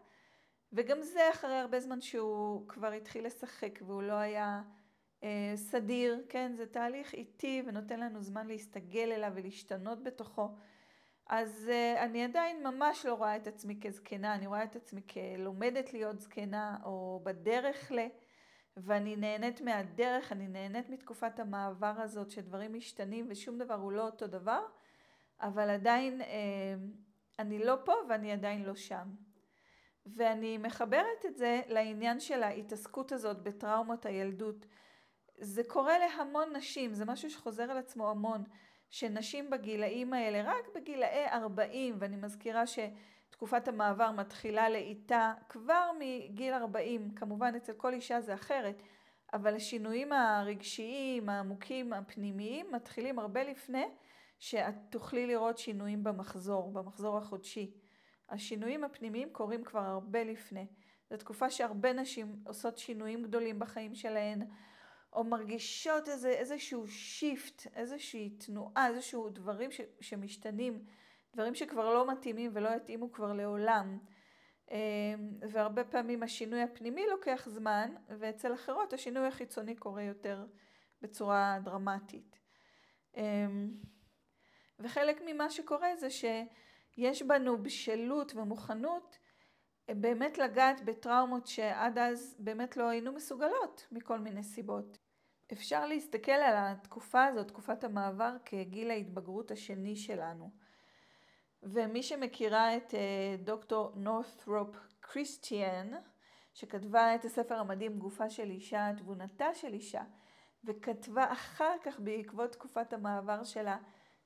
וגם 0.72 1.02
זה 1.02 1.30
אחרי 1.30 1.54
הרבה 1.54 1.80
זמן 1.80 2.00
שהוא 2.00 2.68
כבר 2.68 2.92
התחיל 2.92 3.26
לשחק 3.26 3.78
והוא 3.86 4.02
לא 4.02 4.12
היה 4.12 4.62
uh, 5.20 5.24
סדיר, 5.56 6.22
כן? 6.28 6.52
זה 6.56 6.66
תהליך 6.66 7.14
איטי 7.14 7.62
ונותן 7.66 8.00
לנו 8.00 8.22
זמן 8.22 8.46
להסתגל 8.46 9.12
אליו 9.12 9.32
ולהשתנות 9.34 10.02
בתוכו. 10.02 10.48
אז 11.26 11.70
uh, 11.70 12.00
אני 12.00 12.24
עדיין 12.24 12.66
ממש 12.66 13.06
לא 13.06 13.14
רואה 13.14 13.36
את 13.36 13.46
עצמי 13.46 13.80
כזקנה, 13.80 14.34
אני 14.34 14.46
רואה 14.46 14.64
את 14.64 14.76
עצמי 14.76 15.00
כלומדת 15.12 15.92
להיות 15.92 16.20
זקנה 16.20 16.76
או 16.84 17.20
בדרך 17.24 17.92
ל... 17.92 17.98
ואני 18.76 19.16
נהנית 19.16 19.60
מהדרך, 19.60 20.32
אני 20.32 20.48
נהנית 20.48 20.90
מתקופת 20.90 21.38
המעבר 21.40 21.94
הזאת 21.98 22.30
שדברים 22.30 22.74
משתנים 22.74 23.26
ושום 23.30 23.58
דבר 23.58 23.74
הוא 23.74 23.92
לא 23.92 24.06
אותו 24.06 24.26
דבר, 24.26 24.66
אבל 25.40 25.70
עדיין 25.70 26.20
אה, 26.22 26.74
אני 27.38 27.58
לא 27.58 27.76
פה 27.84 27.92
ואני 28.08 28.32
עדיין 28.32 28.62
לא 28.62 28.74
שם. 28.74 29.08
ואני 30.06 30.58
מחברת 30.58 31.26
את 31.26 31.36
זה 31.36 31.60
לעניין 31.68 32.20
של 32.20 32.42
ההתעסקות 32.42 33.12
הזאת 33.12 33.42
בטראומות 33.42 34.06
הילדות. 34.06 34.66
זה 35.38 35.62
קורה 35.68 35.98
להמון 35.98 36.56
נשים, 36.56 36.94
זה 36.94 37.04
משהו 37.04 37.30
שחוזר 37.30 37.70
על 37.70 37.78
עצמו 37.78 38.10
המון, 38.10 38.44
שנשים 38.90 39.50
בגילאים 39.50 40.12
האלה, 40.12 40.42
רק 40.52 40.68
בגילאי 40.74 41.26
40, 41.28 41.96
ואני 41.98 42.16
מזכירה 42.16 42.66
ש... 42.66 42.78
תקופת 43.40 43.68
המעבר 43.68 44.10
מתחילה 44.10 44.68
לאיטה 44.68 45.34
כבר 45.48 45.90
מגיל 45.98 46.54
40, 46.54 47.10
כמובן 47.10 47.54
אצל 47.56 47.72
כל 47.72 47.92
אישה 47.92 48.20
זה 48.20 48.34
אחרת, 48.34 48.82
אבל 49.32 49.56
השינויים 49.56 50.12
הרגשיים, 50.12 51.28
העמוקים, 51.28 51.92
הפנימיים, 51.92 52.66
מתחילים 52.72 53.18
הרבה 53.18 53.42
לפני 53.42 53.84
שאת 54.38 54.74
תוכלי 54.90 55.26
לראות 55.26 55.58
שינויים 55.58 56.04
במחזור, 56.04 56.72
במחזור 56.72 57.18
החודשי. 57.18 57.70
השינויים 58.30 58.84
הפנימיים 58.84 59.30
קורים 59.32 59.64
כבר 59.64 59.80
הרבה 59.80 60.24
לפני. 60.24 60.66
זו 61.10 61.16
תקופה 61.16 61.50
שהרבה 61.50 61.92
נשים 61.92 62.42
עושות 62.46 62.78
שינויים 62.78 63.22
גדולים 63.22 63.58
בחיים 63.58 63.94
שלהן, 63.94 64.42
או 65.12 65.24
מרגישות 65.24 66.08
איזה, 66.08 66.28
איזשהו 66.28 66.88
שיפט, 66.88 67.66
איזושהי 67.74 68.30
תנועה, 68.30 68.88
איזשהו 68.88 69.28
דברים 69.28 69.70
ש, 69.70 69.80
שמשתנים. 70.00 70.84
דברים 71.34 71.54
שכבר 71.54 71.94
לא 71.94 72.12
מתאימים 72.12 72.50
ולא 72.54 72.68
יתאימו 72.68 73.12
כבר 73.12 73.32
לעולם. 73.32 73.98
אמ, 74.70 74.76
והרבה 75.50 75.84
פעמים 75.84 76.22
השינוי 76.22 76.62
הפנימי 76.62 77.06
לוקח 77.10 77.48
זמן, 77.48 77.94
ואצל 78.08 78.54
אחרות 78.54 78.92
השינוי 78.92 79.26
החיצוני 79.26 79.76
קורה 79.76 80.02
יותר 80.02 80.46
בצורה 81.02 81.58
דרמטית. 81.64 82.38
אמ, 83.16 83.70
וחלק 84.78 85.20
ממה 85.26 85.50
שקורה 85.50 85.96
זה 85.96 86.08
שיש 86.90 87.22
בנו 87.22 87.62
בשלות 87.62 88.32
ומוכנות 88.34 89.18
באמת 89.88 90.38
לגעת 90.38 90.84
בטראומות 90.84 91.46
שעד 91.46 91.98
אז 91.98 92.36
באמת 92.38 92.76
לא 92.76 92.88
היינו 92.88 93.12
מסוגלות 93.12 93.86
מכל 93.92 94.18
מיני 94.18 94.42
סיבות. 94.42 94.98
אפשר 95.52 95.86
להסתכל 95.86 96.32
על 96.32 96.54
התקופה 96.56 97.24
הזאת, 97.24 97.48
תקופת 97.48 97.84
המעבר, 97.84 98.36
כגיל 98.44 98.90
ההתבגרות 98.90 99.50
השני 99.50 99.96
שלנו. 99.96 100.50
ומי 101.62 102.02
שמכירה 102.02 102.76
את 102.76 102.94
אה, 102.94 103.36
דוקטור 103.44 103.92
נורת'רופ 103.96 104.76
קריסטיאן, 105.00 105.90
שכתבה 106.54 107.14
את 107.14 107.24
הספר 107.24 107.54
המדהים 107.54 107.98
גופה 107.98 108.30
של 108.30 108.50
אישה, 108.50 108.90
תבונתה 108.96 109.54
של 109.54 109.72
אישה, 109.72 110.02
וכתבה 110.64 111.32
אחר 111.32 111.74
כך 111.82 112.00
בעקבות 112.00 112.52
תקופת 112.52 112.92
המעבר 112.92 113.44
שלה 113.44 113.78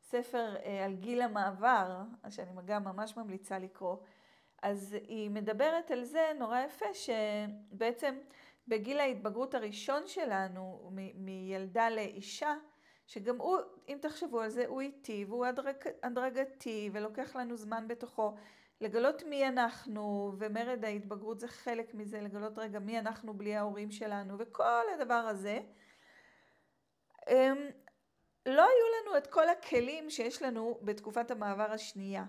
ספר 0.04 0.56
אה, 0.64 0.84
על 0.84 0.94
גיל 0.94 1.22
המעבר, 1.22 2.02
שאני 2.30 2.50
גם 2.64 2.84
ממש 2.84 3.16
ממליצה 3.16 3.58
לקרוא, 3.58 3.96
אז 4.62 4.96
היא 5.08 5.30
מדברת 5.30 5.90
על 5.90 6.04
זה 6.04 6.32
נורא 6.38 6.60
יפה, 6.60 6.86
שבעצם 6.94 8.14
בגיל 8.68 9.00
ההתבגרות 9.00 9.54
הראשון 9.54 10.02
שלנו, 10.06 10.90
מילדה 11.14 11.90
לאישה, 11.90 12.54
שגם 13.06 13.40
הוא, 13.40 13.58
אם 13.88 13.98
תחשבו 14.00 14.40
על 14.40 14.50
זה, 14.50 14.66
הוא 14.66 14.80
איטי 14.80 15.24
והוא 15.28 15.46
הדרג, 15.46 15.74
הדרגתי 16.02 16.90
ולוקח 16.92 17.36
לנו 17.36 17.56
זמן 17.56 17.88
בתוכו 17.88 18.34
לגלות 18.80 19.22
מי 19.22 19.48
אנחנו, 19.48 20.32
ומרד 20.38 20.84
ההתבגרות 20.84 21.40
זה 21.40 21.48
חלק 21.48 21.94
מזה, 21.94 22.20
לגלות 22.20 22.58
רגע 22.58 22.78
מי 22.78 22.98
אנחנו 22.98 23.34
בלי 23.34 23.56
ההורים 23.56 23.90
שלנו, 23.90 24.38
וכל 24.38 24.82
הדבר 24.94 25.14
הזה. 25.14 25.60
לא 28.46 28.62
היו 28.62 28.86
לנו 29.02 29.16
את 29.18 29.26
כל 29.26 29.48
הכלים 29.48 30.10
שיש 30.10 30.42
לנו 30.42 30.78
בתקופת 30.82 31.30
המעבר 31.30 31.72
השנייה. 31.72 32.24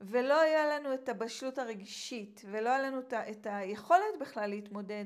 ולא 0.00 0.40
היה 0.40 0.66
לנו 0.66 0.94
את 0.94 1.08
הבשלות 1.08 1.58
הרגשית, 1.58 2.42
ולא 2.50 2.68
היה 2.68 2.82
לנו 2.82 3.00
את 3.12 3.46
היכולת 3.50 4.18
בכלל 4.20 4.50
להתמודד 4.50 5.04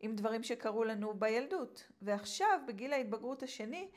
עם 0.00 0.16
דברים 0.16 0.42
שקרו 0.42 0.84
לנו 0.84 1.14
בילדות. 1.14 1.88
ועכשיו, 2.02 2.60
בגיל 2.68 2.92
ההתבגרות 2.92 3.42
השני, 3.42 3.90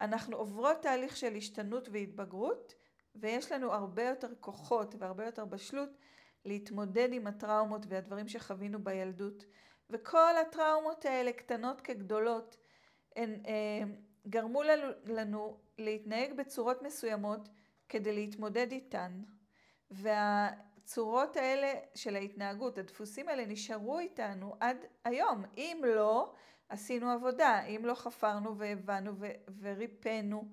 אנחנו 0.00 0.36
עוברות 0.36 0.82
תהליך 0.82 1.16
של 1.16 1.34
השתנות 1.36 1.88
והתבגרות, 1.92 2.74
ויש 3.14 3.52
לנו 3.52 3.72
הרבה 3.72 4.02
יותר 4.02 4.28
כוחות 4.40 4.94
והרבה 4.98 5.24
יותר 5.26 5.44
בשלות 5.44 5.90
להתמודד 6.44 7.08
עם 7.12 7.26
הטראומות 7.26 7.86
והדברים 7.88 8.28
שחווינו 8.28 8.84
בילדות. 8.84 9.44
וכל 9.90 10.36
הטראומות 10.36 11.04
האלה, 11.04 11.32
קטנות 11.32 11.80
כגדולות, 11.80 12.56
הן 13.16 13.40
אה, 13.46 13.82
גרמו 14.28 14.62
לנו, 15.04 15.58
להתנהג 15.78 16.32
בצורות 16.32 16.82
מסוימות 16.82 17.48
כדי 17.88 18.14
להתמודד 18.14 18.72
איתן. 18.72 19.22
והצורות 19.90 21.36
האלה 21.36 21.72
של 21.94 22.16
ההתנהגות, 22.16 22.78
הדפוסים 22.78 23.28
האלה 23.28 23.46
נשארו 23.46 23.98
איתנו 23.98 24.56
עד 24.60 24.76
היום. 25.04 25.44
אם 25.56 25.82
לא, 25.86 26.32
עשינו 26.68 27.10
עבודה, 27.10 27.64
אם 27.64 27.80
לא 27.84 27.94
חפרנו 27.94 28.58
והבנו 28.58 29.12
וריפאנו 29.60 30.44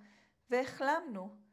והחלמנו. 0.50 1.46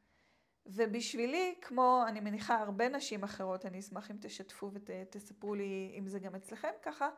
ובשבילי, 0.67 1.55
כמו 1.61 2.05
אני 2.09 2.21
מניחה 2.21 2.59
הרבה 2.59 2.89
נשים 2.89 3.23
אחרות, 3.23 3.67
אני 3.67 3.79
אשמח 3.79 4.11
אם 4.11 4.17
תשתפו 4.21 4.71
ותספרו 4.73 5.55
לי 5.55 5.95
אם 5.99 6.07
זה 6.07 6.19
גם 6.19 6.35
אצלכם 6.35 6.71
ככה, 6.83 7.09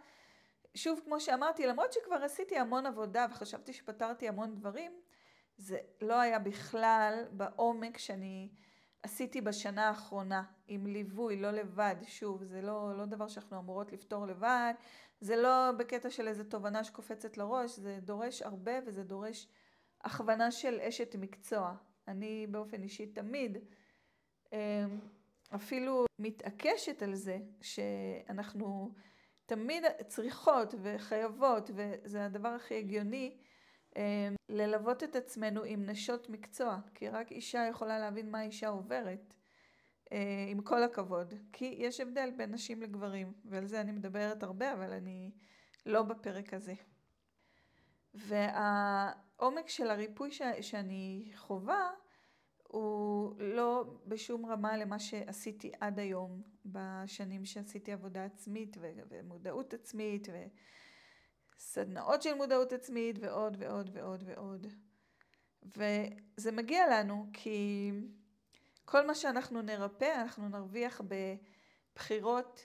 שוב, 0.74 1.00
כמו 1.04 1.20
שאמרתי, 1.20 1.66
למרות 1.66 1.92
שכבר 1.92 2.16
עשיתי 2.16 2.58
המון 2.58 2.86
עבודה 2.86 3.26
וחשבתי 3.30 3.72
שפתרתי 3.72 4.28
המון 4.28 4.54
דברים, 4.54 4.92
זה 5.56 5.78
לא 6.00 6.20
היה 6.20 6.38
בכלל 6.38 7.24
בעומק 7.30 7.98
שאני 7.98 8.48
עשיתי 9.02 9.40
בשנה 9.40 9.88
האחרונה, 9.88 10.42
עם 10.66 10.86
ליווי, 10.86 11.36
לא 11.36 11.50
לבד, 11.50 11.96
שוב, 12.02 12.44
זה 12.44 12.62
לא, 12.62 12.98
לא 12.98 13.04
דבר 13.04 13.28
שאנחנו 13.28 13.58
אמורות 13.58 13.92
לפתור 13.92 14.26
לבד, 14.26 14.74
זה 15.20 15.36
לא 15.36 15.72
בקטע 15.78 16.10
של 16.10 16.28
איזו 16.28 16.44
תובנה 16.44 16.84
שקופצת 16.84 17.36
לראש, 17.36 17.78
זה 17.78 17.98
דורש 18.02 18.42
הרבה 18.42 18.72
וזה 18.86 19.02
דורש 19.04 19.48
הכוונה 20.04 20.50
של 20.50 20.80
אשת 20.80 21.16
מקצוע. 21.16 21.74
אני 22.08 22.46
באופן 22.50 22.82
אישי 22.82 23.06
תמיד 23.06 23.58
אמ, 24.52 24.58
אפילו 25.54 26.04
מתעקשת 26.18 27.02
על 27.02 27.14
זה 27.14 27.38
שאנחנו 27.62 28.94
תמיד 29.46 29.84
צריכות 30.08 30.74
וחייבות, 30.82 31.70
וזה 31.74 32.24
הדבר 32.24 32.48
הכי 32.48 32.78
הגיוני, 32.78 33.36
אמ, 33.96 34.34
ללוות 34.48 35.02
את 35.02 35.16
עצמנו 35.16 35.62
עם 35.64 35.86
נשות 35.86 36.30
מקצוע, 36.30 36.78
כי 36.94 37.08
רק 37.08 37.32
אישה 37.32 37.66
יכולה 37.70 37.98
להבין 37.98 38.30
מה 38.30 38.42
אישה 38.42 38.68
עוברת, 38.68 39.34
אה, 40.12 40.46
עם 40.48 40.60
כל 40.60 40.82
הכבוד. 40.82 41.34
כי 41.52 41.74
יש 41.78 42.00
הבדל 42.00 42.30
בין 42.36 42.50
נשים 42.50 42.82
לגברים, 42.82 43.32
ועל 43.44 43.66
זה 43.66 43.80
אני 43.80 43.92
מדברת 43.92 44.42
הרבה, 44.42 44.72
אבל 44.72 44.92
אני 44.92 45.30
לא 45.86 46.02
בפרק 46.02 46.54
הזה. 46.54 46.74
והעומק 48.14 49.68
של 49.68 49.90
הריפוי 49.90 50.32
ש... 50.32 50.42
שאני 50.60 51.32
חווה, 51.34 51.90
הוא 52.74 53.34
לא 53.38 53.84
בשום 54.06 54.46
רמה 54.46 54.76
למה 54.76 54.98
שעשיתי 54.98 55.72
עד 55.80 55.98
היום, 55.98 56.42
בשנים 56.66 57.44
שעשיתי 57.44 57.92
עבודה 57.92 58.24
עצמית 58.24 58.76
ו... 58.80 58.92
ומודעות 59.08 59.74
עצמית 59.74 60.28
וסדנאות 61.56 62.22
של 62.22 62.34
מודעות 62.34 62.72
עצמית 62.72 63.18
ועוד 63.20 63.56
ועוד 63.60 63.90
ועוד 63.92 64.24
ועוד. 64.26 64.66
וזה 65.62 66.52
מגיע 66.52 66.86
לנו 66.86 67.26
כי 67.32 67.90
כל 68.84 69.06
מה 69.06 69.14
שאנחנו 69.14 69.62
נרפא, 69.62 70.20
אנחנו 70.22 70.48
נרוויח 70.48 71.00
בבחירות 71.94 72.60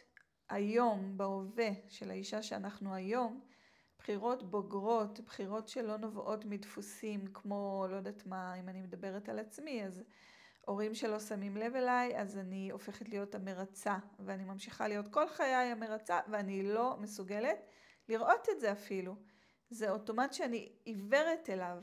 היום, 0.49 1.17
בהווה 1.17 1.69
של 1.87 2.11
האישה 2.11 2.43
שאנחנו 2.43 2.93
היום, 2.93 3.41
בחירות 3.99 4.43
בוגרות, 4.51 5.19
בחירות 5.19 5.67
שלא 5.67 5.97
נובעות 5.97 6.45
מדפוסים 6.45 7.27
כמו, 7.33 7.85
לא 7.89 7.95
יודעת 7.95 8.25
מה, 8.25 8.55
אם 8.55 8.69
אני 8.69 8.81
מדברת 8.81 9.29
על 9.29 9.39
עצמי, 9.39 9.83
אז 9.83 10.03
הורים 10.65 10.95
שלא 10.95 11.19
שמים 11.19 11.57
לב 11.57 11.75
אליי, 11.75 12.19
אז 12.21 12.37
אני 12.37 12.69
הופכת 12.71 13.09
להיות 13.09 13.35
המרצה, 13.35 13.97
ואני 14.19 14.43
ממשיכה 14.43 14.87
להיות 14.87 15.07
כל 15.07 15.27
חיי 15.27 15.55
המרצה, 15.55 16.19
ואני 16.27 16.63
לא 16.63 16.97
מסוגלת 16.99 17.65
לראות 18.09 18.49
את 18.51 18.59
זה 18.59 18.71
אפילו. 18.71 19.15
זה 19.69 19.89
אוטומט 19.89 20.33
שאני 20.33 20.69
עיוורת 20.85 21.49
אליו. 21.49 21.81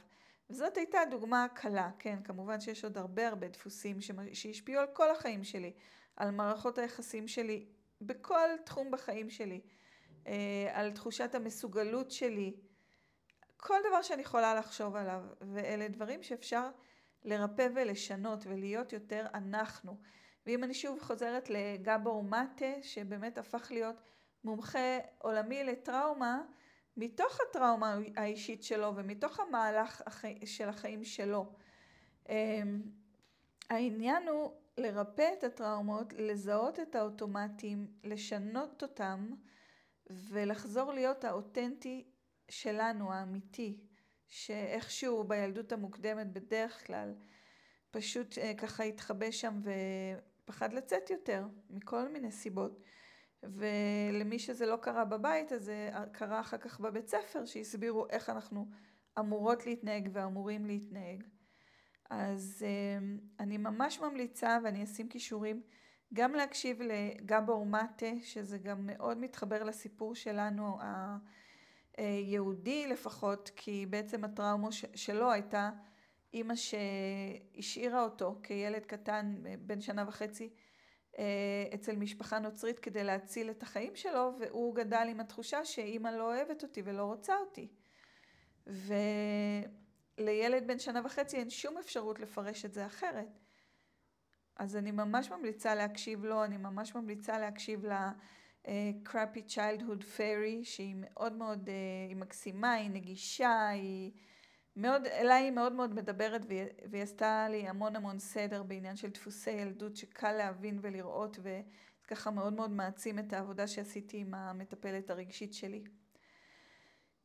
וזאת 0.51 0.77
הייתה 0.77 0.99
דוגמה 1.11 1.47
קלה, 1.55 1.91
כן, 1.99 2.23
כמובן 2.25 2.61
שיש 2.61 2.85
עוד 2.85 2.99
הרבה 2.99 3.29
הרבה 3.29 3.49
דפוסים 3.49 3.99
שהשפיעו 4.33 4.81
על 4.81 4.87
כל 4.93 5.11
החיים 5.11 5.45
שלי, 5.45 5.73
על 6.17 6.31
מערכות 6.31 6.79
היחסים 6.79 7.29
שלי, 7.29 7.67
בכל 8.01 8.49
תחום 8.65 8.91
בחיים 8.91 9.31
שלי. 9.31 9.61
אה, 10.27 10.71
על 10.73 10.93
תחושת 10.93 11.35
המסוגלות 11.35 12.11
שלי, 12.11 12.55
כל 13.57 13.79
דבר 13.89 14.03
שאני 14.03 14.23
יכולה 14.23 14.55
לחשוב 14.55 14.97
עליו, 14.97 15.23
ואלה 15.41 15.89
דברים 15.89 16.23
שאפשר 16.23 16.71
לרפא 17.25 17.69
ולשנות 17.75 18.47
ולהיות 18.47 18.93
יותר 18.93 19.27
אנחנו. 19.35 19.97
ואם 20.47 20.65
אני 20.65 20.75
שוב 20.75 21.01
חוזרת 21.01 21.51
לגבור 21.51 22.23
מטה, 22.23 22.83
שבאמת 22.83 23.39
הפך 23.39 23.69
להיות 23.71 23.97
מומחה 24.45 24.99
עולמי 25.19 25.65
לטראומה, 25.65 26.43
מתוך 26.97 27.39
הטראומה 27.41 27.99
האישית 28.17 28.63
שלו 28.63 28.97
ומתוך 28.97 29.41
המהלך 29.41 30.03
של 30.45 30.69
החיים 30.69 31.05
שלו. 31.05 31.53
אמ, 32.29 32.83
העניין 33.71 34.29
הוא 34.29 34.53
לרפא 34.79 35.29
את 35.39 35.45
הטראומות, 35.45 36.13
לזהות 36.13 36.81
את 36.81 36.95
האוטומטים, 36.95 37.87
לשנות 38.05 38.83
אותם 38.83 39.29
ולחזור 40.11 40.93
להיות 40.93 41.25
האותנטי 41.25 42.05
שלנו, 42.49 43.13
האמיתי, 43.13 43.81
שאיכשהו 44.29 45.25
בילדות 45.25 45.73
המוקדמת 45.73 46.33
בדרך 46.33 46.87
כלל 46.87 47.15
פשוט 47.91 48.39
אה, 48.39 48.55
ככה 48.55 48.83
התחבא 48.83 49.31
שם 49.31 49.61
ופחד 50.45 50.73
לצאת 50.73 51.11
יותר, 51.11 51.47
מכל 51.71 52.09
מיני 52.09 52.33
סיבות. 52.33 52.81
ולמי 53.43 54.39
שזה 54.39 54.67
לא 54.67 54.77
קרה 54.77 55.05
בבית, 55.05 55.53
אז 55.53 55.65
זה 55.65 55.91
קרה 56.13 56.41
אחר 56.41 56.59
כך 56.59 56.81
בבית 56.81 57.09
ספר, 57.09 57.47
שהסבירו 57.47 58.07
איך 58.11 58.31
אנחנו 58.31 58.67
אמורות 59.19 59.67
להתנהג 59.67 60.09
ואמורים 60.13 60.67
להתנהג. 60.67 61.25
אז 62.11 62.65
אה, 62.67 63.07
אני 63.41 63.59
ממש 63.59 64.01
ממליצה, 64.01 64.59
ואני 64.65 64.85
אשים 64.85 65.09
כישורים 65.09 65.63
גם 66.15 66.35
להקשיב 66.35 66.83
לגבור 66.83 67.67
מטה, 67.67 68.07
שזה 68.23 68.59
גם 68.59 68.87
מאוד 68.87 69.19
מתחבר 69.19 69.63
לסיפור 69.63 70.15
שלנו 70.15 70.79
היהודי 71.97 72.87
לפחות, 72.87 73.51
כי 73.57 73.87
בעצם 73.91 74.25
הטראומה 74.25 74.69
שלו 74.95 75.33
הייתה 75.33 75.71
אימא 76.35 76.55
שהשאירה 76.55 78.03
אותו 78.03 78.41
כילד 78.43 78.87
קטן 78.87 79.35
בן 79.59 79.81
שנה 79.81 80.05
וחצי 80.09 80.51
אה, 81.19 81.65
אצל 81.75 81.97
משפחה 81.97 82.39
נוצרית 82.39 82.79
כדי 82.79 83.05
להציל 83.05 83.51
את 83.51 83.63
החיים 83.63 83.97
שלו, 83.97 84.33
והוא 84.39 84.75
גדל 84.75 85.07
עם 85.11 85.21
התחושה 85.21 85.65
שאימא 85.65 86.09
לא 86.09 86.35
אוהבת 86.35 86.63
אותי 86.63 86.83
ולא 86.85 87.05
רוצה 87.05 87.35
אותי. 87.37 87.69
ולילד 90.19 90.67
בן 90.67 90.79
שנה 90.79 91.01
וחצי 91.05 91.37
אין 91.37 91.51
שום 91.51 91.79
אפשרות 91.79 92.21
לפרש 92.21 92.65
את 92.65 92.73
זה 92.75 92.87
אחרת. 92.87 93.46
אז 94.57 94.77
אני 94.77 94.91
ממש 94.91 95.31
ממליצה 95.31 95.75
להקשיב 95.75 96.25
לו, 96.25 96.45
אני 96.45 96.57
ממש 96.57 96.95
ממליצה 96.95 97.39
להקשיב 97.39 97.87
ל... 97.87 97.93
crappy 99.05 99.43
childhood 99.49 100.03
fairy 100.17 100.65
שהיא 100.65 100.95
מאוד 100.99 101.33
מאוד, 101.33 101.69
uh, 101.69 101.71
היא 102.09 102.17
מקסימה, 102.17 102.73
היא 102.73 102.91
נגישה, 102.91 103.69
היא 103.69 104.13
מאוד, 104.77 105.07
אליי 105.07 105.45
היא 105.45 105.51
מאוד 105.51 105.73
מאוד 105.73 105.95
מדברת 105.95 106.45
והיא, 106.49 106.65
והיא 106.91 107.03
עשתה 107.03 107.49
לי 107.51 107.69
המון 107.69 107.97
המון 107.97 108.19
סדר 108.19 108.63
בעניין 108.63 108.97
של 108.97 109.11
דפוסי 109.11 109.51
ילדות 109.51 109.97
שקל 109.97 110.33
להבין 110.33 110.79
ולראות 110.83 111.39
וככה 111.43 112.31
מאוד 112.31 112.53
מאוד 112.53 112.71
מעצים 112.71 113.19
את 113.19 113.33
העבודה 113.33 113.67
שעשיתי 113.67 114.17
עם 114.19 114.35
המטפלת 114.35 115.11
הרגשית 115.11 115.55
שלי. 115.55 115.85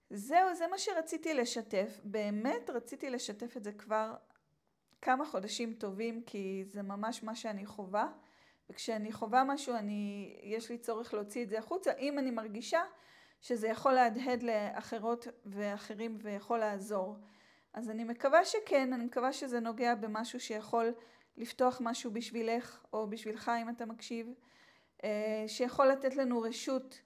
זהו, 0.09 0.55
זה 0.55 0.67
מה 0.67 0.77
שרציתי 0.77 1.33
לשתף. 1.33 1.99
באמת 2.03 2.69
רציתי 2.69 3.09
לשתף 3.09 3.57
את 3.57 3.63
זה 3.63 3.71
כבר 3.71 4.13
כמה 5.01 5.25
חודשים 5.25 5.73
טובים, 5.73 6.23
כי 6.25 6.63
זה 6.65 6.81
ממש 6.81 7.23
מה 7.23 7.35
שאני 7.35 7.65
חווה. 7.65 8.11
וכשאני 8.69 9.11
חווה 9.11 9.43
משהו, 9.43 9.75
אני, 9.75 10.33
יש 10.43 10.69
לי 10.69 10.77
צורך 10.77 11.13
להוציא 11.13 11.43
את 11.43 11.49
זה 11.49 11.59
החוצה, 11.59 11.91
אם 11.99 12.19
אני 12.19 12.31
מרגישה 12.31 12.81
שזה 13.41 13.67
יכול 13.67 13.93
להדהד 13.93 14.43
לאחרות 14.43 15.27
ואחרים 15.45 16.17
ויכול 16.21 16.59
לעזור. 16.59 17.15
אז 17.73 17.89
אני 17.89 18.03
מקווה 18.03 18.45
שכן, 18.45 18.93
אני 18.93 19.05
מקווה 19.05 19.33
שזה 19.33 19.59
נוגע 19.59 19.95
במשהו 19.95 20.39
שיכול 20.39 20.93
לפתוח 21.37 21.81
משהו 21.83 22.11
בשבילך 22.11 22.85
או 22.93 23.07
בשבילך 23.07 23.51
אם 23.61 23.69
אתה 23.69 23.85
מקשיב. 23.85 24.27
שיכול 25.47 25.87
לתת 25.87 26.15
לנו 26.15 26.41
רשות 26.41 27.01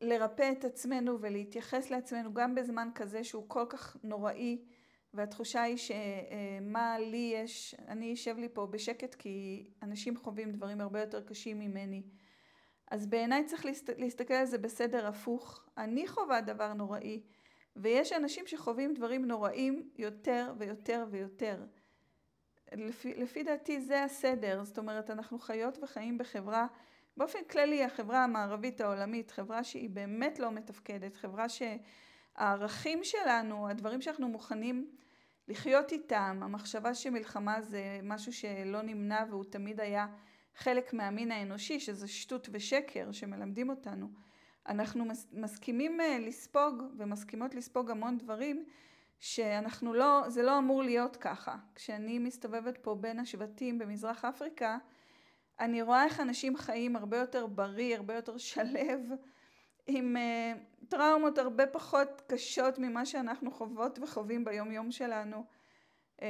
לרפא 0.00 0.52
את 0.52 0.64
עצמנו 0.64 1.20
ולהתייחס 1.20 1.90
לעצמנו 1.90 2.34
גם 2.34 2.54
בזמן 2.54 2.88
כזה 2.94 3.24
שהוא 3.24 3.44
כל 3.48 3.66
כך 3.68 3.96
נוראי 4.02 4.64
והתחושה 5.16 5.62
היא 5.62 5.76
שמה 5.76 6.98
לי 6.98 7.32
יש, 7.34 7.74
אני 7.88 8.14
אשב 8.14 8.38
לי 8.38 8.48
פה 8.48 8.66
בשקט 8.66 9.14
כי 9.14 9.66
אנשים 9.82 10.16
חווים 10.16 10.52
דברים 10.52 10.80
הרבה 10.80 11.00
יותר 11.00 11.20
קשים 11.20 11.58
ממני. 11.58 12.02
אז 12.90 13.06
בעיניי 13.06 13.44
צריך 13.44 13.66
להסתכל 13.98 14.34
על 14.34 14.46
זה 14.46 14.58
בסדר 14.58 15.06
הפוך. 15.06 15.64
אני 15.78 16.08
חווה 16.08 16.40
דבר 16.40 16.72
נוראי, 16.72 17.22
ויש 17.76 18.12
אנשים 18.12 18.46
שחווים 18.46 18.94
דברים 18.94 19.24
נוראים 19.24 19.90
יותר 19.98 20.52
ויותר 20.58 21.06
ויותר. 21.10 21.64
לפי, 22.72 23.14
לפי 23.14 23.42
דעתי 23.42 23.80
זה 23.80 24.04
הסדר, 24.04 24.64
זאת 24.64 24.78
אומרת 24.78 25.10
אנחנו 25.10 25.38
חיות 25.38 25.78
וחיים 25.82 26.18
בחברה, 26.18 26.66
באופן 27.16 27.38
כללי 27.50 27.84
החברה 27.84 28.24
המערבית 28.24 28.80
העולמית, 28.80 29.30
חברה 29.30 29.64
שהיא 29.64 29.90
באמת 29.90 30.38
לא 30.38 30.50
מתפקדת, 30.50 31.16
חברה 31.16 31.46
שהערכים 31.48 33.04
שלנו, 33.04 33.68
הדברים 33.68 34.00
שאנחנו 34.00 34.28
מוכנים 34.28 34.90
לחיות 35.48 35.92
איתם, 35.92 36.40
המחשבה 36.42 36.94
שמלחמה 36.94 37.62
זה 37.62 38.00
משהו 38.02 38.32
שלא 38.32 38.82
נמנע 38.82 39.24
והוא 39.30 39.44
תמיד 39.44 39.80
היה 39.80 40.06
חלק 40.56 40.92
מהמין 40.92 41.32
האנושי, 41.32 41.80
שזה 41.80 42.08
שטות 42.08 42.48
ושקר 42.52 43.12
שמלמדים 43.12 43.70
אותנו. 43.70 44.08
אנחנו 44.68 45.04
מסכימים 45.32 46.00
אה, 46.00 46.18
לספוג 46.18 46.82
ומסכימות 46.98 47.54
לספוג 47.54 47.90
המון 47.90 48.18
דברים 48.18 48.64
שאנחנו 49.18 49.94
לא, 49.94 50.24
זה 50.28 50.42
לא 50.42 50.58
אמור 50.58 50.82
להיות 50.82 51.16
ככה. 51.16 51.56
כשאני 51.74 52.18
מסתובבת 52.18 52.78
פה 52.78 52.94
בין 52.94 53.18
השבטים 53.18 53.78
במזרח 53.78 54.24
אפריקה, 54.24 54.78
אני 55.60 55.82
רואה 55.82 56.04
איך 56.04 56.20
אנשים 56.20 56.56
חיים 56.56 56.96
הרבה 56.96 57.16
יותר 57.16 57.46
בריא, 57.46 57.96
הרבה 57.96 58.14
יותר 58.14 58.38
שלב, 58.38 59.00
עם 59.86 60.16
uh, 60.16 60.86
טראומות 60.88 61.38
הרבה 61.38 61.66
פחות 61.66 62.22
קשות 62.26 62.78
ממה 62.78 63.06
שאנחנו 63.06 63.50
חוות 63.50 63.98
וחווים 64.02 64.44
ביום 64.44 64.72
יום 64.72 64.90
שלנו. 64.90 65.44
Um, 66.20 66.24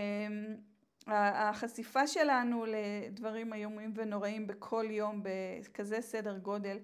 החשיפה 1.07 2.07
שלנו 2.07 2.64
לדברים 2.69 3.53
איומים 3.53 3.92
ונוראים 3.95 4.47
בכל 4.47 4.85
יום 4.90 5.23
בכזה 5.23 6.01
סדר 6.01 6.38
גודל, 6.38 6.79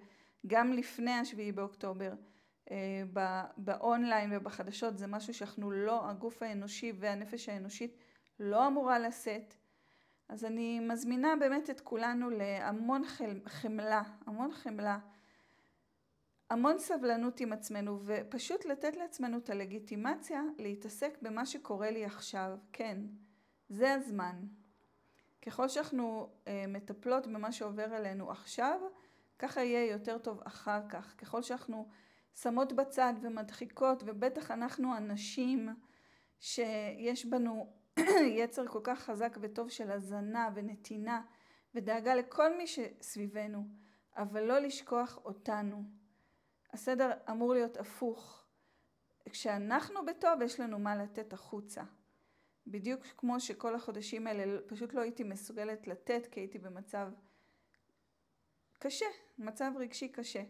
גם 0.46 0.72
לפני 0.72 1.10
השביעי 1.10 1.52
באוקטובר, 1.52 2.12
אה, 2.70 3.02
באונליין 3.56 4.30
ובחדשות, 4.32 4.98
זה 4.98 5.06
משהו 5.06 5.34
שאנחנו 5.34 5.70
לא, 5.70 6.10
הגוף 6.10 6.42
האנושי 6.42 6.92
והנפש 6.98 7.48
האנושית 7.48 7.96
לא 8.40 8.66
אמורה 8.66 8.98
לשאת. 8.98 9.54
אז 10.28 10.44
אני 10.44 10.80
מזמינה 10.80 11.36
באמת 11.40 11.70
את 11.70 11.80
כולנו 11.80 12.30
להמון 12.30 13.02
חמלה, 13.46 14.02
המון 14.26 14.52
חמלה, 14.52 14.98
המון 16.52 16.78
סבלנות 16.78 17.40
עם 17.40 17.52
עצמנו, 17.52 18.00
ופשוט 18.04 18.64
לתת 18.64 18.96
לעצמנו 18.96 19.38
את 19.38 19.50
הלגיטימציה 19.50 20.42
להתעסק 20.58 21.18
במה 21.22 21.46
שקורה 21.46 21.90
לי 21.90 22.04
עכשיו, 22.04 22.58
כן. 22.72 22.98
זה 23.68 23.94
הזמן. 23.94 24.36
ככל 25.42 25.68
שאנחנו 25.68 26.28
אה, 26.46 26.64
מטפלות 26.68 27.26
במה 27.26 27.52
שעובר 27.52 27.94
עלינו 27.94 28.30
עכשיו, 28.30 28.80
ככה 29.38 29.60
יהיה 29.60 29.92
יותר 29.92 30.18
טוב 30.18 30.40
אחר 30.44 30.80
כך. 30.88 31.14
ככל 31.18 31.42
שאנחנו 31.42 31.88
שמות 32.34 32.72
בצד 32.72 33.14
ומדחיקות, 33.22 34.02
ובטח 34.06 34.50
אנחנו 34.50 34.94
הנשים 34.94 35.68
שיש 36.40 37.26
בנו 37.26 37.72
יצר 38.40 38.66
כל 38.66 38.80
כך 38.84 39.00
חזק 39.00 39.38
וטוב 39.40 39.70
של 39.70 39.90
הזנה 39.90 40.48
ונתינה 40.54 41.22
ודאגה 41.74 42.14
לכל 42.14 42.56
מי 42.56 42.66
שסביבנו, 42.66 43.64
אבל 44.16 44.42
לא 44.42 44.58
לשכוח 44.58 45.18
אותנו. 45.24 46.01
הסדר 46.72 47.10
אמור 47.30 47.54
להיות 47.54 47.76
הפוך. 47.76 48.44
כשאנחנו 49.30 50.04
בטוב 50.06 50.42
יש 50.42 50.60
לנו 50.60 50.78
מה 50.78 50.96
לתת 50.96 51.32
החוצה. 51.32 51.82
בדיוק 52.66 53.06
כמו 53.16 53.40
שכל 53.40 53.74
החודשים 53.74 54.26
האלה 54.26 54.58
פשוט 54.66 54.94
לא 54.94 55.00
הייתי 55.00 55.24
מסוגלת 55.24 55.86
לתת 55.86 56.26
כי 56.30 56.40
הייתי 56.40 56.58
במצב 56.58 57.08
קשה, 58.78 59.06
מצב 59.38 59.72
רגשי 59.76 60.08
קשה. 60.08 60.42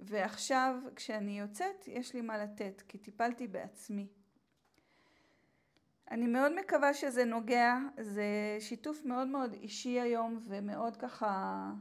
ועכשיו 0.00 0.74
כשאני 0.96 1.38
יוצאת 1.40 1.88
יש 1.88 2.14
לי 2.14 2.20
מה 2.20 2.38
לתת 2.38 2.82
כי 2.88 2.98
טיפלתי 2.98 3.46
בעצמי. 3.46 4.08
אני 6.10 6.26
מאוד 6.26 6.52
מקווה 6.60 6.94
שזה 6.94 7.24
נוגע, 7.24 7.76
זה 8.00 8.56
שיתוף 8.60 9.04
מאוד 9.04 9.28
מאוד 9.28 9.52
אישי 9.52 10.00
היום 10.00 10.40
ומאוד 10.42 10.96
ככה 10.96 11.72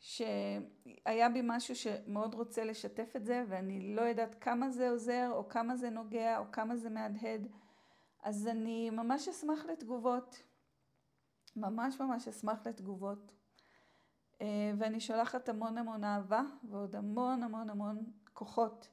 שהיה 0.00 1.28
בי 1.32 1.40
משהו 1.44 1.76
שמאוד 1.76 2.34
רוצה 2.34 2.64
לשתף 2.64 3.16
את 3.16 3.24
זה 3.24 3.44
ואני 3.48 3.94
לא 3.94 4.02
יודעת 4.02 4.34
כמה 4.34 4.70
זה 4.70 4.90
עוזר 4.90 5.28
או 5.32 5.48
כמה 5.48 5.76
זה 5.76 5.90
נוגע 5.90 6.38
או 6.38 6.44
כמה 6.52 6.76
זה 6.76 6.90
מהדהד. 6.90 7.46
אז 8.22 8.46
אני 8.46 8.90
ממש 8.90 9.28
אשמח 9.28 9.64
לתגובות, 9.64 10.42
ממש 11.56 12.00
ממש 12.00 12.28
אשמח 12.28 12.66
לתגובות. 12.66 13.32
אה, 14.40 14.72
ואני 14.78 15.00
שולחת 15.00 15.48
המון 15.48 15.78
המון 15.78 16.04
אהבה 16.04 16.42
ועוד 16.70 16.96
המון 16.96 17.42
המון 17.42 17.70
המון 17.70 18.04
כוחות 18.32 18.88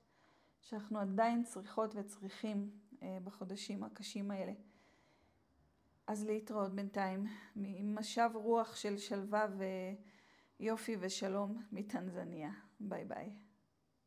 שאנחנו 0.61 0.99
עדיין 0.99 1.43
צריכות 1.43 1.95
וצריכים 1.95 2.69
אה, 3.03 3.17
בחודשים 3.23 3.83
הקשים 3.83 4.31
האלה. 4.31 4.53
אז 6.07 6.25
להתראות 6.25 6.75
בינתיים, 6.75 7.25
עם 7.55 7.95
משב 7.95 8.29
רוח 8.33 8.75
של 8.75 8.97
שלווה 8.97 9.45
ויופי 10.59 10.97
ושלום 10.99 11.63
מטנזניה. 11.71 12.49
ביי 12.79 13.05
ביי. 13.05 13.46